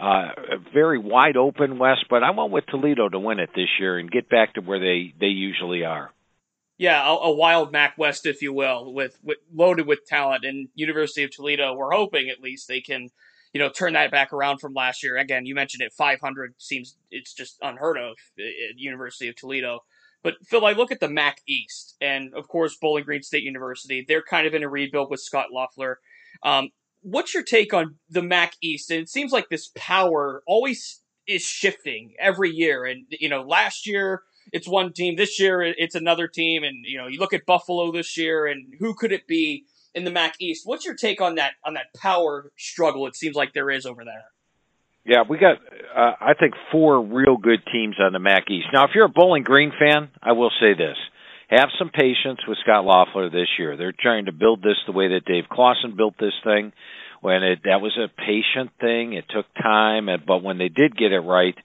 uh, 0.00 0.28
very 0.72 0.98
wide 0.98 1.36
open 1.36 1.78
West, 1.78 2.06
but 2.08 2.22
I 2.22 2.30
went 2.30 2.50
with 2.50 2.64
Toledo 2.66 3.08
to 3.08 3.18
win 3.18 3.38
it 3.38 3.50
this 3.54 3.68
year 3.78 3.98
and 3.98 4.10
get 4.10 4.28
back 4.28 4.54
to 4.54 4.60
where 4.60 4.78
they 4.78 5.14
they 5.18 5.26
usually 5.26 5.84
are 5.84 6.10
yeah, 6.80 7.06
a, 7.06 7.12
a, 7.14 7.30
wild 7.30 7.72
MAC 7.72 7.98
West, 7.98 8.24
if 8.24 8.40
you 8.40 8.54
will, 8.54 8.94
with, 8.94 9.18
with 9.22 9.36
loaded 9.52 9.86
with 9.86 10.06
talent. 10.06 10.46
And 10.46 10.70
University 10.74 11.22
of 11.22 11.30
Toledo, 11.30 11.74
we're 11.74 11.92
hoping 11.92 12.30
at 12.30 12.40
least 12.40 12.68
they 12.68 12.80
can, 12.80 13.10
you 13.52 13.60
know, 13.60 13.68
turn 13.68 13.92
that 13.92 14.10
back 14.10 14.32
around 14.32 14.60
from 14.60 14.72
last 14.72 15.02
year. 15.02 15.18
Again, 15.18 15.44
you 15.44 15.54
mentioned 15.54 15.82
it, 15.82 15.92
500 15.92 16.54
seems 16.56 16.96
it's 17.10 17.34
just 17.34 17.58
unheard 17.60 17.98
of 17.98 18.16
at 18.38 18.78
University 18.78 19.28
of 19.28 19.36
Toledo. 19.36 19.80
But 20.22 20.36
Phil, 20.46 20.64
I 20.64 20.72
look 20.72 20.90
at 20.90 21.00
the 21.00 21.08
MAC 21.10 21.42
East, 21.46 21.96
and 22.00 22.32
of 22.32 22.48
course, 22.48 22.78
Bowling 22.80 23.04
Green 23.04 23.22
State 23.22 23.42
University. 23.42 24.02
They're 24.08 24.22
kind 24.22 24.46
of 24.46 24.54
in 24.54 24.62
a 24.62 24.68
rebuild 24.68 25.10
with 25.10 25.20
Scott 25.20 25.48
Loeffler. 25.52 25.98
Um, 26.42 26.70
what's 27.02 27.34
your 27.34 27.42
take 27.42 27.72
on 27.72 27.96
the 28.08 28.22
MAC 28.22 28.54
East? 28.62 28.90
And 28.90 29.00
it 29.00 29.08
seems 29.08 29.32
like 29.32 29.48
this 29.48 29.70
power 29.74 30.42
always 30.46 31.00
is 31.26 31.42
shifting 31.42 32.14
every 32.18 32.50
year. 32.50 32.84
And 32.84 33.04
you 33.10 33.28
know, 33.28 33.42
last 33.42 33.86
year 33.86 34.22
it's 34.52 34.68
one 34.68 34.92
team. 34.92 35.16
This 35.16 35.38
year 35.38 35.62
it's 35.62 35.94
another 35.94 36.28
team, 36.28 36.64
and 36.64 36.84
you 36.84 36.98
know 36.98 37.06
you 37.06 37.18
look 37.18 37.32
at 37.32 37.46
Buffalo 37.46 37.92
this 37.92 38.16
year, 38.16 38.46
and 38.46 38.74
who 38.78 38.94
could 38.94 39.12
it 39.12 39.26
be 39.26 39.64
in 39.94 40.04
the 40.04 40.10
MAC 40.10 40.34
East? 40.40 40.62
What's 40.64 40.84
your 40.84 40.94
take 40.94 41.20
on 41.20 41.36
that 41.36 41.52
on 41.64 41.74
that 41.74 41.86
power 41.96 42.50
struggle? 42.56 43.06
It 43.06 43.16
seems 43.16 43.36
like 43.36 43.52
there 43.52 43.70
is 43.70 43.86
over 43.86 44.04
there. 44.04 44.24
Yeah, 45.04 45.22
we 45.28 45.38
got 45.38 45.56
uh, 45.96 46.12
I 46.20 46.34
think 46.38 46.54
four 46.70 47.00
real 47.02 47.36
good 47.36 47.60
teams 47.72 47.96
on 48.00 48.12
the 48.12 48.18
MAC 48.18 48.50
East. 48.50 48.66
Now, 48.72 48.84
if 48.84 48.90
you're 48.94 49.06
a 49.06 49.08
Bowling 49.08 49.42
Green 49.42 49.72
fan, 49.78 50.10
I 50.22 50.32
will 50.32 50.50
say 50.60 50.74
this: 50.74 50.96
have 51.50 51.68
some 51.78 51.90
patience 51.90 52.38
with 52.46 52.58
Scott 52.62 52.84
Loeffler 52.84 53.28
this 53.28 53.48
year. 53.58 53.76
They're 53.76 53.94
trying 53.98 54.26
to 54.26 54.32
build 54.32 54.62
this 54.62 54.78
the 54.86 54.92
way 54.92 55.08
that 55.08 55.24
Dave 55.26 55.44
Clawson 55.50 55.96
built 55.96 56.14
this 56.18 56.34
thing. 56.44 56.72
When 57.20 57.42
it 57.42 57.60
that 57.64 57.82
was 57.82 57.98
a 57.98 58.08
patient 58.08 58.70
thing, 58.80 59.12
it 59.12 59.24
took 59.28 59.46
time, 59.60 60.08
but 60.26 60.42
when 60.42 60.56
they 60.56 60.68
did 60.68 60.96
get 60.96 61.12
it 61.12 61.20
right, 61.20 61.56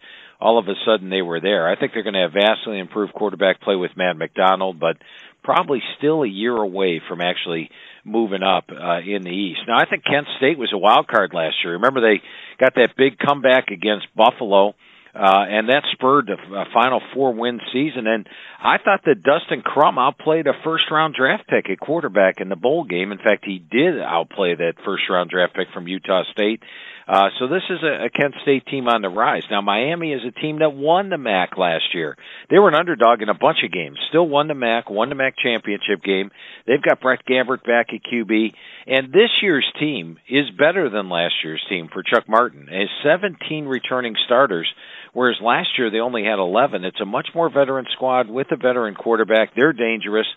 all 0.41 0.59
of 0.59 0.67
a 0.67 0.73
sudden 0.85 1.09
they 1.09 1.21
were 1.21 1.39
there. 1.39 1.69
I 1.69 1.79
think 1.79 1.93
they're 1.93 2.03
going 2.03 2.15
to 2.15 2.27
have 2.27 2.33
vastly 2.33 2.79
improved 2.79 3.13
quarterback 3.13 3.61
play 3.61 3.75
with 3.75 3.91
Matt 3.95 4.17
McDonald, 4.17 4.79
but 4.79 4.97
probably 5.43 5.81
still 5.97 6.23
a 6.23 6.27
year 6.27 6.57
away 6.57 7.01
from 7.07 7.21
actually 7.21 7.69
moving 8.03 8.43
up 8.43 8.65
uh, 8.69 8.99
in 8.99 9.21
the 9.21 9.29
East. 9.29 9.61
Now, 9.67 9.77
I 9.77 9.85
think 9.85 10.03
Kent 10.03 10.27
State 10.37 10.57
was 10.57 10.73
a 10.73 10.77
wild 10.77 11.07
card 11.07 11.31
last 11.33 11.55
year. 11.63 11.73
Remember, 11.73 12.01
they 12.01 12.21
got 12.59 12.75
that 12.75 12.97
big 12.97 13.17
comeback 13.17 13.69
against 13.69 14.07
Buffalo 14.15 14.73
uh, 15.15 15.45
and 15.47 15.69
that 15.69 15.83
spurred 15.93 16.29
a 16.29 16.65
final 16.73 17.01
four 17.13 17.33
win 17.33 17.61
season. 17.71 18.05
And 18.05 18.27
I 18.61 18.77
thought 18.77 19.01
that 19.05 19.23
Dustin 19.23 19.61
Crum 19.61 19.97
outplayed 19.97 20.45
a 20.45 20.53
first 20.63 20.83
round 20.91 21.15
draft 21.15 21.47
pick 21.47 21.69
at 21.69 21.79
quarterback 21.79 22.41
in 22.41 22.49
the 22.49 22.57
bowl 22.57 22.83
game. 22.83 23.13
In 23.13 23.17
fact, 23.17 23.45
he 23.45 23.59
did 23.59 23.99
outplay 24.01 24.55
that 24.55 24.73
first 24.83 25.03
round 25.09 25.29
draft 25.29 25.55
pick 25.55 25.67
from 25.73 25.87
Utah 25.87 26.23
State. 26.33 26.61
Uh, 27.07 27.29
so 27.37 27.47
this 27.47 27.61
is 27.69 27.83
a, 27.83 28.05
a 28.05 28.09
Kent 28.09 28.33
State 28.41 28.65
team 28.65 28.87
on 28.87 29.01
the 29.01 29.09
rise. 29.09 29.43
Now 29.49 29.61
Miami 29.61 30.11
is 30.11 30.21
a 30.27 30.31
team 30.31 30.59
that 30.59 30.73
won 30.73 31.09
the 31.09 31.19
MAC 31.19 31.55
last 31.55 31.93
year. 31.93 32.17
They 32.49 32.57
were 32.57 32.67
an 32.67 32.75
underdog 32.75 33.21
in 33.21 33.29
a 33.29 33.35
bunch 33.35 33.59
of 33.63 33.71
games. 33.71 33.99
Still 34.09 34.27
won 34.27 34.47
the 34.47 34.55
MAC, 34.55 34.89
won 34.89 35.09
the 35.09 35.15
MAC 35.15 35.35
championship 35.37 36.03
game. 36.03 36.31
They've 36.65 36.81
got 36.81 37.01
Brett 37.01 37.19
Gabbert 37.29 37.63
back 37.63 37.87
at 37.93 38.01
QB. 38.11 38.53
And 38.87 39.13
this 39.13 39.29
year's 39.41 39.71
team 39.79 40.17
is 40.27 40.49
better 40.57 40.89
than 40.89 41.09
last 41.09 41.35
year's 41.43 41.63
team 41.69 41.89
for 41.93 42.01
Chuck 42.01 42.27
Martin. 42.27 42.67
Has 42.67 42.89
17 43.03 43.65
returning 43.65 44.15
starters 44.25 44.67
whereas 45.15 45.37
last 45.41 45.69
year 45.77 45.89
they 45.89 45.99
only 45.99 46.23
had 46.23 46.37
11. 46.37 46.83
It's 46.83 47.01
a 47.01 47.05
much 47.05 47.29
more 47.33 47.49
veteran 47.49 47.85
squad 47.93 48.29
with 48.29 48.47
a 48.51 48.57
veteran 48.57 48.93
quarterback. 48.93 49.55
They're 49.55 49.73
dangerous. 49.73 50.27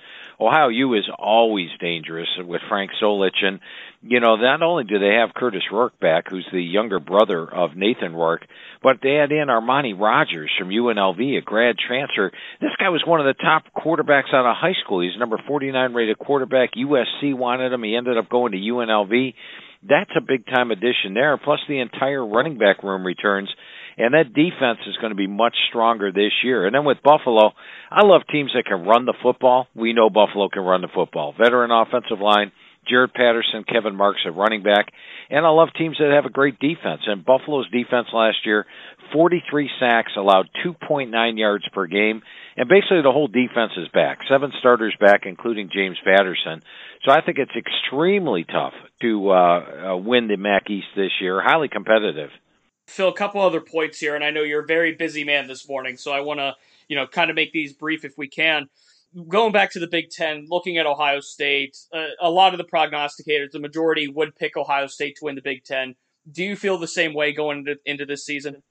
Ohio 0.40 0.68
U 0.68 0.94
is 0.94 1.04
always 1.18 1.68
dangerous 1.80 2.28
with 2.38 2.62
Frank 2.68 2.92
Solich, 3.02 3.42
and 3.42 3.58
you 4.02 4.20
know 4.20 4.36
not 4.36 4.62
only 4.62 4.84
do 4.84 5.00
they 5.00 5.16
have 5.18 5.34
Curtis 5.34 5.64
Rourke 5.72 5.98
back, 5.98 6.26
who's 6.30 6.46
the 6.52 6.62
younger 6.62 7.00
brother 7.00 7.42
of 7.42 7.76
Nathan 7.76 8.14
Rourke, 8.14 8.46
but 8.80 8.98
they 9.02 9.14
had 9.14 9.32
in 9.32 9.48
Armani 9.48 9.98
Rogers 9.98 10.52
from 10.56 10.68
UNLV, 10.68 11.38
a 11.38 11.40
grad 11.40 11.74
transfer. 11.76 12.30
This 12.60 12.70
guy 12.78 12.88
was 12.90 13.02
one 13.04 13.18
of 13.18 13.26
the 13.26 13.42
top 13.42 13.64
quarterbacks 13.76 14.32
out 14.32 14.48
of 14.48 14.56
high 14.56 14.78
school. 14.84 15.02
He's 15.02 15.18
number 15.18 15.42
49 15.44 15.92
rated 15.92 16.18
quarterback. 16.20 16.70
USC 16.74 17.36
wanted 17.36 17.72
him. 17.72 17.82
He 17.82 17.96
ended 17.96 18.16
up 18.16 18.28
going 18.28 18.52
to 18.52 18.58
UNLV. 18.58 19.34
That's 19.82 20.10
a 20.16 20.20
big 20.20 20.46
time 20.46 20.70
addition 20.70 21.14
there. 21.14 21.36
Plus 21.36 21.58
the 21.68 21.80
entire 21.80 22.24
running 22.24 22.58
back 22.58 22.84
room 22.84 23.04
returns 23.04 23.48
and 23.98 24.14
that 24.14 24.32
defense 24.32 24.78
is 24.86 24.96
going 24.98 25.10
to 25.10 25.16
be 25.16 25.26
much 25.26 25.56
stronger 25.68 26.12
this 26.12 26.32
year. 26.44 26.66
And 26.66 26.74
then 26.74 26.84
with 26.84 27.02
Buffalo, 27.02 27.50
I 27.90 28.06
love 28.06 28.22
teams 28.30 28.52
that 28.54 28.64
can 28.64 28.86
run 28.86 29.04
the 29.04 29.14
football. 29.22 29.66
We 29.74 29.92
know 29.92 30.08
Buffalo 30.08 30.48
can 30.48 30.62
run 30.62 30.82
the 30.82 30.94
football. 30.94 31.34
Veteran 31.36 31.72
offensive 31.72 32.20
line, 32.20 32.52
Jaret 32.90 33.12
Patterson, 33.12 33.64
Kevin 33.68 33.96
Marks 33.96 34.20
at 34.24 34.36
running 34.36 34.62
back, 34.62 34.86
and 35.30 35.44
I 35.44 35.50
love 35.50 35.68
teams 35.76 35.96
that 35.98 36.14
have 36.14 36.24
a 36.24 36.32
great 36.32 36.60
defense. 36.60 37.02
And 37.06 37.24
Buffalo's 37.24 37.68
defense 37.70 38.06
last 38.14 38.38
year, 38.46 38.66
43 39.12 39.68
sacks, 39.80 40.12
allowed 40.16 40.48
2.9 40.64 41.38
yards 41.38 41.64
per 41.72 41.86
game, 41.86 42.22
and 42.56 42.68
basically 42.68 43.02
the 43.02 43.12
whole 43.12 43.28
defense 43.28 43.72
is 43.76 43.88
back. 43.92 44.18
Seven 44.30 44.52
starters 44.60 44.94
back, 45.00 45.22
including 45.26 45.70
James 45.72 45.98
Patterson. 46.04 46.62
So 47.04 47.12
I 47.12 47.20
think 47.20 47.38
it's 47.38 47.52
extremely 47.56 48.44
tough 48.44 48.74
to 49.02 49.30
uh, 49.30 49.34
uh, 49.34 49.96
win 49.96 50.28
the 50.28 50.36
MAC 50.36 50.70
East 50.70 50.88
this 50.96 51.12
year. 51.20 51.42
Highly 51.42 51.68
competitive. 51.68 52.30
Phil, 52.88 53.08
a 53.08 53.14
couple 53.14 53.40
other 53.40 53.60
points 53.60 54.00
here, 54.00 54.14
and 54.14 54.24
I 54.24 54.30
know 54.30 54.42
you're 54.42 54.64
a 54.64 54.66
very 54.66 54.94
busy 54.94 55.22
man 55.22 55.46
this 55.46 55.68
morning, 55.68 55.96
so 55.96 56.10
I 56.10 56.20
want 56.20 56.40
to, 56.40 56.54
you 56.88 56.96
know, 56.96 57.06
kind 57.06 57.30
of 57.30 57.36
make 57.36 57.52
these 57.52 57.74
brief 57.74 58.04
if 58.04 58.16
we 58.16 58.28
can. 58.28 58.66
Going 59.28 59.52
back 59.52 59.72
to 59.72 59.78
the 59.78 59.86
Big 59.86 60.10
Ten, 60.10 60.46
looking 60.48 60.78
at 60.78 60.86
Ohio 60.86 61.20
State, 61.20 61.76
uh, 61.92 62.06
a 62.20 62.30
lot 62.30 62.54
of 62.54 62.58
the 62.58 62.64
prognosticators, 62.64 63.50
the 63.52 63.60
majority 63.60 64.08
would 64.08 64.34
pick 64.36 64.56
Ohio 64.56 64.86
State 64.86 65.16
to 65.16 65.26
win 65.26 65.34
the 65.34 65.42
Big 65.42 65.64
Ten. 65.64 65.94
Do 66.30 66.42
you 66.42 66.56
feel 66.56 66.78
the 66.78 66.88
same 66.88 67.14
way 67.14 67.32
going 67.32 67.58
into, 67.58 67.76
into 67.84 68.06
this 68.06 68.24
season? 68.24 68.62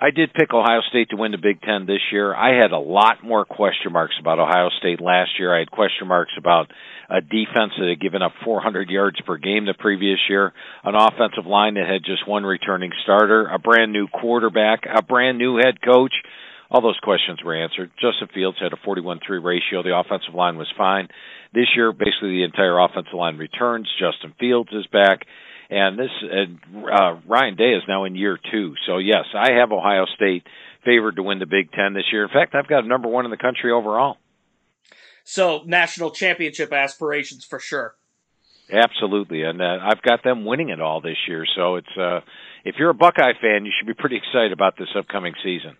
I 0.00 0.10
did 0.10 0.32
pick 0.32 0.52
Ohio 0.52 0.80
State 0.88 1.10
to 1.10 1.16
win 1.16 1.32
the 1.32 1.38
Big 1.38 1.60
Ten 1.62 1.86
this 1.86 2.02
year. 2.12 2.34
I 2.34 2.60
had 2.60 2.72
a 2.72 2.78
lot 2.78 3.24
more 3.24 3.44
question 3.44 3.92
marks 3.92 4.14
about 4.20 4.38
Ohio 4.38 4.68
State 4.78 5.00
last 5.00 5.38
year. 5.38 5.54
I 5.54 5.60
had 5.60 5.70
question 5.70 6.06
marks 6.06 6.32
about 6.38 6.70
a 7.08 7.20
defense 7.20 7.72
that 7.78 7.88
had 7.88 8.00
given 8.00 8.22
up 8.22 8.32
400 8.44 8.88
yards 8.88 9.20
per 9.26 9.36
game 9.36 9.66
the 9.66 9.74
previous 9.74 10.20
year, 10.28 10.52
an 10.84 10.94
offensive 10.94 11.46
line 11.46 11.74
that 11.74 11.88
had 11.90 12.04
just 12.04 12.28
one 12.28 12.44
returning 12.44 12.92
starter, 13.02 13.46
a 13.46 13.58
brand 13.58 13.92
new 13.92 14.06
quarterback, 14.06 14.84
a 14.86 15.02
brand 15.02 15.38
new 15.38 15.56
head 15.56 15.82
coach. 15.82 16.14
All 16.70 16.80
those 16.80 17.00
questions 17.02 17.42
were 17.44 17.56
answered. 17.60 17.90
Justin 18.00 18.28
Fields 18.32 18.58
had 18.60 18.72
a 18.72 18.76
41-3 18.86 19.18
ratio. 19.42 19.82
The 19.82 19.98
offensive 19.98 20.34
line 20.34 20.56
was 20.56 20.72
fine. 20.78 21.08
This 21.52 21.66
year, 21.74 21.92
basically 21.92 22.38
the 22.38 22.44
entire 22.44 22.78
offensive 22.78 23.14
line 23.14 23.38
returns. 23.38 23.90
Justin 23.98 24.34
Fields 24.38 24.70
is 24.72 24.86
back 24.86 25.26
and 25.70 25.98
this 25.98 26.10
uh, 26.22 27.20
Ryan 27.26 27.56
Day 27.56 27.72
is 27.74 27.82
now 27.86 28.04
in 28.04 28.16
year 28.16 28.38
two. 28.50 28.74
So 28.86 28.98
yes, 28.98 29.24
I 29.34 29.52
have 29.52 29.70
Ohio 29.72 30.04
State 30.16 30.44
favored 30.84 31.16
to 31.16 31.22
win 31.22 31.38
the 31.38 31.46
Big 31.46 31.70
Ten 31.72 31.94
this 31.94 32.04
year. 32.12 32.24
In 32.24 32.28
fact, 32.28 32.54
I've 32.54 32.68
got 32.68 32.86
number 32.86 33.08
one 33.08 33.24
in 33.24 33.30
the 33.30 33.36
country 33.36 33.70
overall. 33.70 34.16
So 35.24 35.62
national 35.64 36.10
championship 36.10 36.72
aspirations 36.72 37.44
for 37.44 37.60
sure. 37.60 37.94
Absolutely, 38.72 39.42
and 39.42 39.60
uh, 39.60 39.78
I've 39.82 40.02
got 40.02 40.22
them 40.22 40.44
winning 40.44 40.70
it 40.70 40.80
all 40.80 41.00
this 41.00 41.16
year. 41.28 41.44
So 41.56 41.76
it's 41.76 41.96
uh, 41.98 42.20
if 42.64 42.76
you're 42.78 42.90
a 42.90 42.94
Buckeye 42.94 43.32
fan, 43.40 43.64
you 43.64 43.72
should 43.78 43.86
be 43.86 43.94
pretty 43.94 44.16
excited 44.16 44.52
about 44.52 44.76
this 44.78 44.88
upcoming 44.96 45.34
season. 45.42 45.76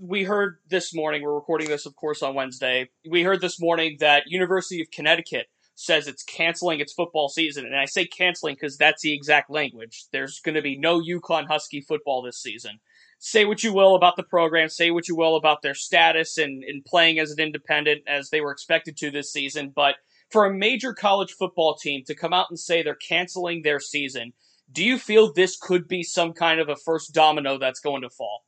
We 0.00 0.24
heard 0.24 0.58
this 0.68 0.94
morning. 0.94 1.22
We're 1.22 1.34
recording 1.34 1.68
this, 1.68 1.86
of 1.86 1.94
course, 1.94 2.22
on 2.22 2.34
Wednesday. 2.34 2.90
We 3.08 3.22
heard 3.22 3.40
this 3.40 3.60
morning 3.60 3.98
that 4.00 4.24
University 4.26 4.80
of 4.80 4.90
Connecticut 4.90 5.46
says 5.74 6.06
it's 6.06 6.22
canceling 6.22 6.80
its 6.80 6.92
football 6.92 7.28
season. 7.28 7.66
And 7.66 7.76
I 7.76 7.84
say 7.84 8.06
canceling 8.06 8.54
because 8.54 8.76
that's 8.76 9.02
the 9.02 9.12
exact 9.12 9.50
language. 9.50 10.04
There's 10.12 10.40
going 10.40 10.54
to 10.54 10.62
be 10.62 10.78
no 10.78 11.00
UConn 11.00 11.48
Husky 11.48 11.80
football 11.80 12.22
this 12.22 12.40
season. 12.40 12.80
say 13.18 13.44
what 13.44 13.64
you 13.64 13.72
will 13.72 13.94
about 13.94 14.16
the 14.16 14.22
program, 14.22 14.68
say 14.68 14.90
what 14.90 15.08
you 15.08 15.16
will 15.16 15.36
about 15.36 15.62
their 15.62 15.74
status 15.74 16.38
and, 16.38 16.62
and 16.64 16.84
playing 16.84 17.18
as 17.18 17.30
an 17.30 17.40
independent 17.40 18.02
as 18.06 18.30
they 18.30 18.40
were 18.40 18.52
expected 18.52 18.96
to 18.98 19.10
this 19.10 19.32
season, 19.32 19.72
but 19.74 19.96
for 20.30 20.46
a 20.46 20.54
major 20.54 20.92
college 20.92 21.32
football 21.32 21.74
team 21.76 22.02
to 22.06 22.14
come 22.14 22.32
out 22.32 22.46
and 22.50 22.58
say 22.58 22.82
they're 22.82 22.94
canceling 22.94 23.62
their 23.62 23.80
season, 23.80 24.32
do 24.72 24.84
you 24.84 24.98
feel 24.98 25.32
this 25.32 25.56
could 25.56 25.86
be 25.86 26.02
some 26.02 26.32
kind 26.32 26.60
of 26.60 26.68
a 26.68 26.76
first 26.76 27.12
domino 27.12 27.58
that's 27.58 27.80
going 27.80 28.02
to 28.02 28.10
fall? 28.10 28.44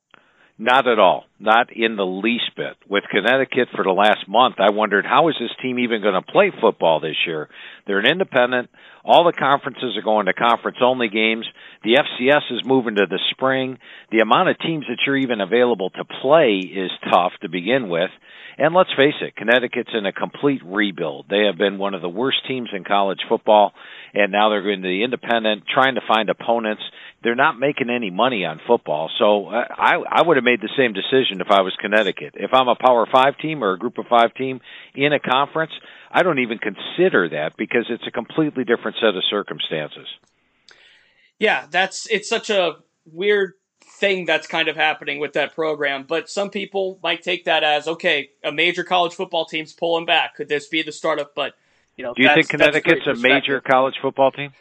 Not 0.58 0.88
at 0.88 0.98
all. 0.98 1.24
Not 1.38 1.70
in 1.70 1.96
the 1.96 2.06
least 2.06 2.50
bit. 2.56 2.76
With 2.88 3.04
Connecticut 3.10 3.68
for 3.74 3.84
the 3.84 3.90
last 3.90 4.26
month, 4.26 4.56
I 4.58 4.70
wondered 4.70 5.04
how 5.04 5.28
is 5.28 5.34
this 5.38 5.50
team 5.60 5.78
even 5.78 6.00
going 6.00 6.14
to 6.14 6.22
play 6.22 6.50
football 6.60 7.00
this 7.00 7.16
year? 7.26 7.48
They're 7.86 7.98
an 7.98 8.10
independent. 8.10 8.70
All 9.06 9.24
the 9.24 9.32
conferences 9.32 9.96
are 9.96 10.02
going 10.02 10.26
to 10.26 10.32
conference 10.32 10.78
only 10.82 11.08
games. 11.08 11.46
The 11.84 11.94
FCS 11.94 12.50
is 12.50 12.66
moving 12.66 12.96
to 12.96 13.06
the 13.08 13.20
spring. 13.30 13.78
The 14.10 14.18
amount 14.18 14.48
of 14.48 14.58
teams 14.58 14.84
that 14.88 14.98
you're 15.06 15.16
even 15.16 15.40
available 15.40 15.90
to 15.90 16.04
play 16.20 16.58
is 16.58 16.90
tough 17.08 17.32
to 17.42 17.48
begin 17.48 17.88
with. 17.88 18.10
And 18.58 18.74
let's 18.74 18.90
face 18.96 19.14
it, 19.20 19.36
Connecticut's 19.36 19.90
in 19.94 20.06
a 20.06 20.12
complete 20.12 20.62
rebuild. 20.64 21.26
They 21.28 21.44
have 21.44 21.58
been 21.58 21.78
one 21.78 21.94
of 21.94 22.02
the 22.02 22.08
worst 22.08 22.38
teams 22.48 22.70
in 22.72 22.84
college 22.84 23.20
football, 23.28 23.74
and 24.14 24.32
now 24.32 24.48
they're 24.48 24.62
going 24.62 24.82
to 24.82 24.88
the 24.88 25.04
independent, 25.04 25.64
trying 25.72 25.96
to 25.96 26.00
find 26.08 26.28
opponents. 26.30 26.82
They're 27.22 27.34
not 27.34 27.60
making 27.60 27.90
any 27.90 28.10
money 28.10 28.44
on 28.44 28.60
football, 28.66 29.10
so 29.18 29.48
uh, 29.48 29.64
I 29.70 29.96
I 30.10 30.22
would 30.22 30.36
have 30.36 30.44
made 30.44 30.62
the 30.62 30.70
same 30.76 30.94
decision 30.94 31.40
if 31.40 31.50
I 31.50 31.62
was 31.62 31.74
Connecticut. 31.80 32.34
If 32.34 32.54
I'm 32.54 32.68
a 32.68 32.76
Power 32.76 33.06
Five 33.10 33.36
team 33.38 33.62
or 33.62 33.72
a 33.72 33.78
Group 33.78 33.98
of 33.98 34.06
Five 34.06 34.34
team 34.34 34.60
in 34.94 35.12
a 35.12 35.20
conference, 35.20 35.72
I 36.10 36.22
don't 36.22 36.38
even 36.38 36.58
consider 36.58 37.28
that 37.30 37.56
because 37.56 37.86
it's 37.88 38.06
a 38.06 38.10
completely 38.10 38.64
different 38.64 38.96
set 39.00 39.14
of 39.16 39.22
circumstances. 39.28 40.06
Yeah, 41.38 41.66
that's 41.70 42.06
it's 42.10 42.28
such 42.28 42.50
a 42.50 42.76
weird 43.04 43.54
thing 43.98 44.24
that's 44.24 44.46
kind 44.46 44.68
of 44.68 44.76
happening 44.76 45.20
with 45.20 45.34
that 45.34 45.54
program. 45.54 46.04
But 46.06 46.28
some 46.28 46.50
people 46.50 46.98
might 47.02 47.22
take 47.22 47.44
that 47.44 47.64
as 47.64 47.88
okay, 47.88 48.30
a 48.42 48.52
major 48.52 48.84
college 48.84 49.14
football 49.14 49.44
team's 49.44 49.72
pulling 49.72 50.06
back. 50.06 50.36
Could 50.36 50.48
this 50.48 50.68
be 50.68 50.82
the 50.82 50.92
start 50.92 51.18
of? 51.18 51.34
But 51.34 51.54
you 51.96 52.04
know, 52.04 52.14
do 52.14 52.22
you 52.22 52.28
think 52.34 52.48
Connecticut's 52.48 53.06
a 53.06 53.14
major 53.14 53.60
college 53.60 53.94
football 54.00 54.30
team? 54.30 54.52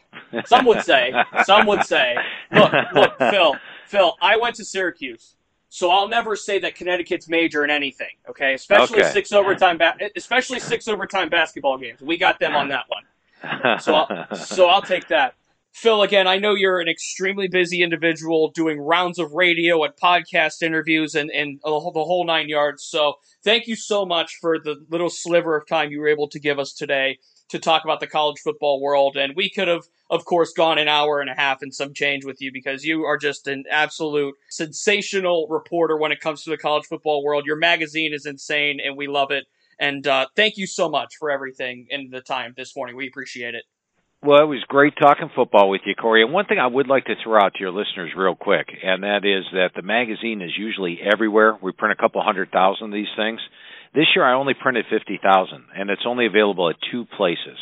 some 0.46 0.66
would 0.66 0.84
say. 0.84 1.14
Some 1.44 1.68
would 1.68 1.84
say. 1.84 2.16
Look, 2.52 2.72
look, 2.94 3.18
Phil, 3.18 3.56
Phil. 3.88 4.16
I 4.22 4.38
went 4.38 4.56
to 4.56 4.66
Syracuse. 4.66 5.36
So 5.70 5.92
I'll 5.92 6.08
never 6.08 6.36
say 6.36 6.60
that 6.60 6.76
Connecticut's 6.76 7.28
major 7.28 7.64
in 7.64 7.70
anything, 7.70 8.16
okay? 8.30 8.54
Especially 8.54 9.02
okay. 9.02 9.12
six 9.12 9.32
overtime, 9.32 9.78
ba- 9.78 9.98
especially 10.16 10.60
six 10.60 10.88
overtime 10.88 11.30
basketball 11.30 11.78
games. 11.78 12.02
We 12.02 12.18
got 12.18 12.40
them 12.40 12.56
on 12.56 12.70
that 12.70 12.86
one. 12.88 13.04
So 13.80 13.94
I'll, 13.94 14.36
so 14.36 14.68
I'll 14.68 14.82
take 14.82 15.08
that. 15.10 15.36
Phil, 15.74 16.04
again, 16.04 16.26
I 16.26 16.38
know 16.38 16.56
you're 16.56 16.80
an 16.80 16.88
extremely 16.88 17.50
busy 17.50 17.84
individual 17.84 18.50
doing 18.52 18.80
rounds 18.80 19.20
of 19.20 19.34
radio 19.34 19.84
and 19.84 19.94
podcast 20.02 20.64
interviews 20.64 21.16
and, 21.16 21.30
and 21.32 21.60
the 21.64 21.80
whole 21.80 22.26
nine 22.26 22.48
yards. 22.48 22.84
So 22.84 23.16
thank 23.44 23.68
you 23.68 23.76
so 23.76 24.06
much 24.06 24.38
for 24.40 24.58
the 24.58 24.86
little 24.90 25.10
sliver 25.10 25.58
of 25.58 25.68
time 25.68 25.92
you 25.92 26.00
were 26.00 26.08
able 26.08 26.30
to 26.30 26.40
give 26.40 26.60
us 26.60 26.72
today 26.72 27.20
to 27.50 27.60
talk 27.60 27.84
about 27.84 28.00
the 28.00 28.08
college 28.08 28.40
football 28.40 28.82
world. 28.82 29.18
And 29.18 29.36
we 29.36 29.50
could 29.50 29.68
have, 29.68 29.84
of 30.10 30.26
course, 30.26 30.54
gone 30.54 30.78
an 30.78 30.88
hour 30.88 31.20
and 31.20 31.30
a 31.30 31.36
half 31.36 31.62
and 31.62 31.74
some 31.74 31.94
change 31.94 32.26
with 32.26 32.42
you 32.42 32.52
because 32.52 32.84
you 32.84 33.04
are 33.04 33.18
just 33.18 33.48
an 33.48 33.66
absolute 33.70 34.36
sensational 34.50 35.48
reporter 35.50 35.98
when 35.98 36.12
it 36.12 36.20
comes 36.20 36.44
to 36.44 36.50
the 36.50 36.58
college 36.58 36.86
football 36.86 37.24
world. 37.24 37.46
Your 37.46 37.58
magazine 37.58 38.14
is 38.14 38.26
insane 38.26 38.80
and 38.84 38.98
we 38.98 39.08
love 39.08 39.32
it. 39.32 39.46
And 39.80 40.08
uh, 40.08 40.28
thank 40.36 40.58
you 40.58 40.68
so 40.68 40.90
much 40.90 41.16
for 41.20 41.30
everything 41.30 41.88
and 41.92 42.12
the 42.12 42.22
time 42.22 42.54
this 42.56 42.76
morning. 42.76 42.96
We 42.96 43.08
appreciate 43.08 43.56
it. 43.56 43.66
Well, 44.24 44.42
it 44.42 44.48
was 44.48 44.64
great 44.68 44.94
talking 45.00 45.30
football 45.36 45.70
with 45.70 45.82
you, 45.86 45.94
Corey. 45.94 46.24
And 46.24 46.34
one 46.34 46.46
thing 46.46 46.58
I 46.58 46.66
would 46.66 46.88
like 46.88 47.06
to 47.06 47.14
throw 47.24 47.38
out 47.38 47.54
to 47.54 47.60
your 47.60 47.72
listeners 47.72 48.12
real 48.18 48.34
quick, 48.34 48.70
and 48.82 49.04
that 49.04 49.22
is 49.24 49.46
that 49.52 49.72
the 49.76 49.84
magazine 49.84 50.42
is 50.42 50.50
usually 50.58 50.98
everywhere. 51.00 51.56
We 51.62 51.74
print 51.74 51.94
a 51.94 52.02
couple 52.02 52.24
hundred 52.24 52.52
thousand 52.52 52.88
of 52.88 52.94
these 52.94 53.14
things. 53.16 53.40
This 53.96 54.08
year 54.14 54.26
I 54.26 54.36
only 54.36 54.54
printed 54.54 54.86
50,000, 54.90 55.66
and 55.74 55.90
it's 55.90 56.02
only 56.06 56.26
available 56.26 56.70
at 56.70 56.76
two 56.92 57.06
places. 57.18 57.58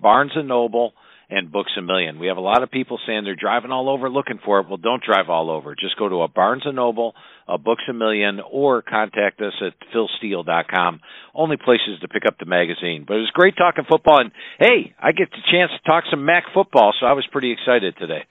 Barnes 0.00 0.32
& 0.34 0.44
Noble 0.44 0.94
and 1.28 1.52
Books 1.52 1.72
a 1.78 1.82
Million. 1.82 2.18
We 2.18 2.28
have 2.28 2.38
a 2.38 2.40
lot 2.40 2.62
of 2.62 2.70
people 2.70 2.98
saying 3.06 3.24
they're 3.24 3.36
driving 3.36 3.70
all 3.70 3.90
over 3.90 4.08
looking 4.08 4.38
for 4.42 4.60
it. 4.60 4.66
Well, 4.68 4.78
don't 4.78 5.02
drive 5.02 5.28
all 5.28 5.50
over. 5.50 5.74
Just 5.74 5.98
go 5.98 6.08
to 6.08 6.22
a 6.22 6.28
Barnes 6.28 6.62
& 6.66 6.72
Noble, 6.72 7.14
a 7.46 7.58
Books 7.58 7.82
a 7.88 7.92
Million, 7.92 8.40
or 8.50 8.80
contact 8.80 9.42
us 9.42 9.52
at 9.60 9.74
philsteele.com. 9.94 11.00
Only 11.34 11.56
places 11.58 12.00
to 12.00 12.08
pick 12.08 12.22
up 12.26 12.38
the 12.38 12.46
magazine. 12.46 13.04
But 13.06 13.18
it 13.18 13.20
was 13.20 13.30
great 13.34 13.56
talking 13.56 13.84
football. 13.86 14.20
And 14.20 14.32
hey, 14.58 14.94
I 14.98 15.12
get 15.12 15.30
the 15.30 15.42
chance 15.52 15.70
to 15.70 15.90
talk 15.90 16.04
some 16.10 16.24
MAC 16.24 16.44
football, 16.54 16.94
so 16.98 17.04
I 17.04 17.12
was 17.12 17.26
pretty 17.30 17.52
excited 17.52 17.94
today. 17.98 18.24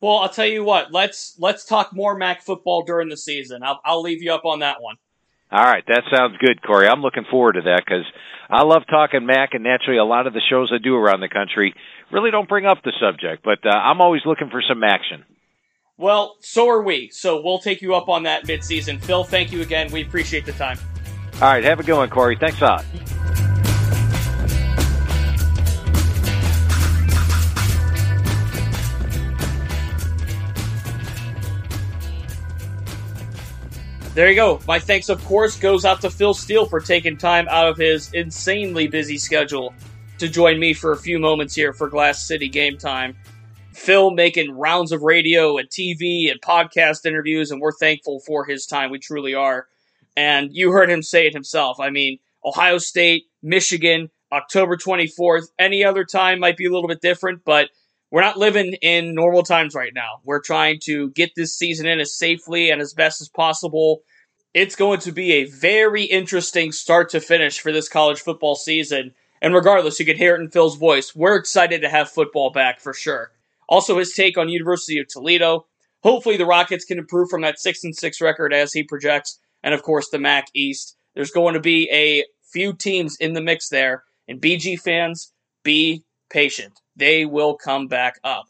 Well, 0.00 0.18
I'll 0.18 0.28
tell 0.28 0.46
you 0.46 0.64
what. 0.64 0.92
Let's 0.92 1.36
let's 1.38 1.64
talk 1.64 1.92
more 1.92 2.16
MAC 2.16 2.42
football 2.42 2.82
during 2.82 3.08
the 3.08 3.16
season. 3.16 3.62
I'll, 3.62 3.80
I'll 3.84 4.02
leave 4.02 4.22
you 4.22 4.32
up 4.32 4.44
on 4.44 4.60
that 4.60 4.82
one. 4.82 4.96
All 5.52 5.62
right, 5.62 5.84
that 5.86 6.04
sounds 6.10 6.38
good, 6.38 6.62
Corey. 6.62 6.88
I'm 6.88 7.02
looking 7.02 7.26
forward 7.30 7.54
to 7.54 7.60
that 7.62 7.82
because 7.84 8.06
I 8.48 8.62
love 8.62 8.84
talking 8.88 9.26
MAC, 9.26 9.50
and 9.52 9.62
naturally, 9.62 9.98
a 9.98 10.04
lot 10.04 10.26
of 10.26 10.32
the 10.32 10.40
shows 10.48 10.72
I 10.74 10.78
do 10.82 10.96
around 10.96 11.20
the 11.20 11.28
country 11.28 11.74
really 12.10 12.30
don't 12.30 12.48
bring 12.48 12.64
up 12.64 12.78
the 12.82 12.92
subject. 12.98 13.44
But 13.44 13.58
uh, 13.66 13.68
I'm 13.68 14.00
always 14.00 14.22
looking 14.24 14.48
for 14.50 14.62
some 14.66 14.82
action. 14.82 15.24
Well, 15.98 16.36
so 16.40 16.70
are 16.70 16.82
we. 16.82 17.10
So 17.12 17.42
we'll 17.44 17.58
take 17.58 17.82
you 17.82 17.94
up 17.94 18.08
on 18.08 18.22
that 18.22 18.44
midseason. 18.44 18.98
Phil, 18.98 19.24
thank 19.24 19.52
you 19.52 19.60
again. 19.60 19.92
We 19.92 20.02
appreciate 20.02 20.46
the 20.46 20.52
time. 20.52 20.78
All 21.34 21.48
right, 21.48 21.62
have 21.64 21.80
a 21.80 21.82
good 21.82 21.98
one, 21.98 22.08
Corey. 22.08 22.36
Thanks 22.40 22.60
a 22.62 22.64
lot. 22.64 23.51
There 34.14 34.28
you 34.28 34.36
go. 34.36 34.60
My 34.68 34.78
thanks, 34.78 35.08
of 35.08 35.24
course, 35.24 35.56
goes 35.56 35.86
out 35.86 36.02
to 36.02 36.10
Phil 36.10 36.34
Steele 36.34 36.66
for 36.66 36.80
taking 36.80 37.16
time 37.16 37.48
out 37.48 37.68
of 37.68 37.78
his 37.78 38.12
insanely 38.12 38.86
busy 38.86 39.16
schedule 39.16 39.72
to 40.18 40.28
join 40.28 40.58
me 40.58 40.74
for 40.74 40.92
a 40.92 40.98
few 40.98 41.18
moments 41.18 41.54
here 41.54 41.72
for 41.72 41.88
Glass 41.88 42.22
City 42.22 42.50
Game 42.50 42.76
Time. 42.76 43.16
Phil 43.72 44.10
making 44.10 44.50
rounds 44.52 44.92
of 44.92 45.00
radio 45.00 45.56
and 45.56 45.66
TV 45.70 46.30
and 46.30 46.42
podcast 46.42 47.06
interviews, 47.06 47.50
and 47.50 47.58
we're 47.58 47.72
thankful 47.72 48.20
for 48.20 48.44
his 48.44 48.66
time. 48.66 48.90
We 48.90 48.98
truly 48.98 49.32
are. 49.32 49.66
And 50.14 50.52
you 50.52 50.72
heard 50.72 50.90
him 50.90 51.02
say 51.02 51.26
it 51.26 51.32
himself. 51.32 51.80
I 51.80 51.88
mean, 51.88 52.18
Ohio 52.44 52.76
State, 52.76 53.24
Michigan, 53.42 54.10
October 54.30 54.76
24th. 54.76 55.46
Any 55.58 55.84
other 55.84 56.04
time 56.04 56.38
might 56.38 56.58
be 56.58 56.66
a 56.66 56.70
little 56.70 56.86
bit 56.86 57.00
different, 57.00 57.46
but 57.46 57.70
we're 58.12 58.20
not 58.20 58.36
living 58.36 58.74
in 58.82 59.14
normal 59.14 59.42
times 59.42 59.74
right 59.74 59.94
now. 59.94 60.20
We're 60.22 60.42
trying 60.42 60.80
to 60.84 61.08
get 61.12 61.34
this 61.34 61.56
season 61.56 61.86
in 61.86 61.98
as 61.98 62.14
safely 62.14 62.70
and 62.70 62.82
as 62.82 62.92
best 62.92 63.22
as 63.22 63.28
possible. 63.30 64.02
It's 64.52 64.76
going 64.76 65.00
to 65.00 65.12
be 65.12 65.32
a 65.32 65.46
very 65.46 66.04
interesting 66.04 66.72
start 66.72 67.08
to 67.10 67.20
finish 67.20 67.58
for 67.58 67.72
this 67.72 67.88
college 67.88 68.20
football 68.20 68.54
season. 68.54 69.14
And 69.40 69.54
regardless, 69.54 69.98
you 69.98 70.04
can 70.04 70.18
hear 70.18 70.36
it 70.36 70.42
in 70.42 70.50
Phil's 70.50 70.76
voice. 70.76 71.16
We're 71.16 71.36
excited 71.36 71.80
to 71.80 71.88
have 71.88 72.10
football 72.10 72.50
back 72.50 72.80
for 72.80 72.92
sure. 72.92 73.32
Also, 73.66 73.98
his 73.98 74.12
take 74.12 74.36
on 74.36 74.50
University 74.50 74.98
of 74.98 75.08
Toledo. 75.08 75.64
Hopefully, 76.02 76.36
the 76.36 76.44
Rockets 76.44 76.84
can 76.84 76.98
improve 76.98 77.30
from 77.30 77.40
that 77.40 77.58
six 77.58 77.82
and 77.82 77.96
six 77.96 78.20
record 78.20 78.52
as 78.52 78.74
he 78.74 78.82
projects, 78.82 79.38
and 79.62 79.72
of 79.72 79.82
course, 79.82 80.10
the 80.10 80.18
MAC 80.18 80.48
East. 80.52 80.96
There's 81.14 81.30
going 81.30 81.54
to 81.54 81.60
be 81.60 81.88
a 81.90 82.24
few 82.42 82.74
teams 82.74 83.16
in 83.16 83.32
the 83.32 83.40
mix 83.40 83.70
there, 83.70 84.04
and 84.28 84.38
BG 84.38 84.78
fans, 84.78 85.32
be 85.62 86.04
patient. 86.32 86.80
They 86.96 87.26
will 87.26 87.56
come 87.56 87.86
back 87.86 88.18
up. 88.24 88.46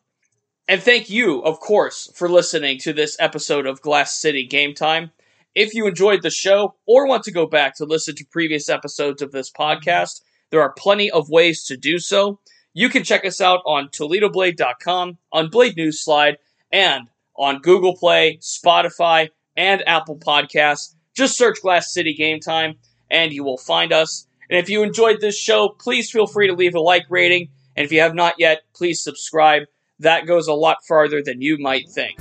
And 0.69 0.81
thank 0.81 1.11
you, 1.11 1.41
of 1.41 1.61
course, 1.61 2.11
for 2.15 2.29
listening 2.29 2.79
to 2.79 2.93
this 2.93 3.17
episode 3.19 3.67
of 3.67 3.83
Glass 3.83 4.19
City 4.19 4.47
Game 4.47 4.75
Time. 4.75 5.11
If 5.55 5.75
you 5.75 5.87
enjoyed 5.87 6.23
the 6.23 6.31
show 6.31 6.77
or 6.87 7.07
want 7.07 7.25
to 7.25 7.33
go 7.33 7.47
back 7.47 7.77
to 7.77 7.85
listen 7.85 8.15
to 8.17 8.25
previous 8.31 8.69
episodes 8.69 9.21
of 9.21 9.33
this 9.33 9.51
podcast, 9.51 10.23
there 10.51 10.63
are 10.63 10.73
plenty 10.73 11.11
of 11.11 11.29
ways 11.29 11.65
to 11.65 11.77
do 11.77 11.99
so. 11.99 12.39
You 12.73 12.89
can 12.89 13.05
check 13.05 13.27
us 13.27 13.41
out 13.41 13.61
on 13.67 13.89
ToledoBlade.com, 13.89 15.19
on 15.33 15.51
Blade 15.51 15.77
News 15.77 16.03
Slide, 16.03 16.39
and 16.71 17.09
on 17.37 17.61
Google 17.61 17.97
Play, 17.97 18.39
Spotify, 18.41 19.29
and 19.57 19.87
Apple 19.87 20.17
Podcasts. 20.17 20.95
Just 21.15 21.37
search 21.37 21.61
Glass 21.61 21.93
City 21.93 22.15
Game 22.15 22.41
Time, 22.41 22.77
and 23.11 23.33
you 23.33 23.45
will 23.45 23.59
find 23.59 23.93
us. 23.93 24.27
And 24.49 24.59
if 24.59 24.71
you 24.71 24.83
enjoyed 24.83 25.21
this 25.21 25.39
show, 25.39 25.69
please 25.69 26.11
feel 26.11 26.27
free 26.27 26.47
to 26.47 26.55
leave 26.55 26.75
a 26.75 26.81
like 26.81 27.05
rating 27.11 27.49
and 27.77 27.85
if 27.85 27.93
you 27.93 28.01
have 28.01 28.15
not 28.15 28.35
yet, 28.39 28.63
please 28.75 29.03
subscribe. 29.03 29.65
That 29.99 30.27
goes 30.27 30.49
a 30.49 30.55
lot 30.55 30.79
farther 30.87 31.23
than 31.23 31.41
you 31.41 31.59
might 31.59 31.89
think. 31.89 32.19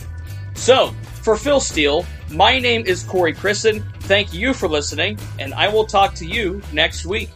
So, 0.56 0.94
for 1.24 1.36
Phil 1.36 1.60
Steele, 1.60 2.06
my 2.30 2.60
name 2.60 2.84
is 2.86 3.04
Corey 3.04 3.34
Christen. 3.34 3.84
Thank 4.02 4.34
you 4.34 4.54
for 4.54 4.68
listening, 4.68 5.18
and 5.40 5.54
I 5.54 5.68
will 5.68 5.86
talk 5.86 6.14
to 6.16 6.26
you 6.26 6.62
next 6.74 7.06
week. 7.06 7.30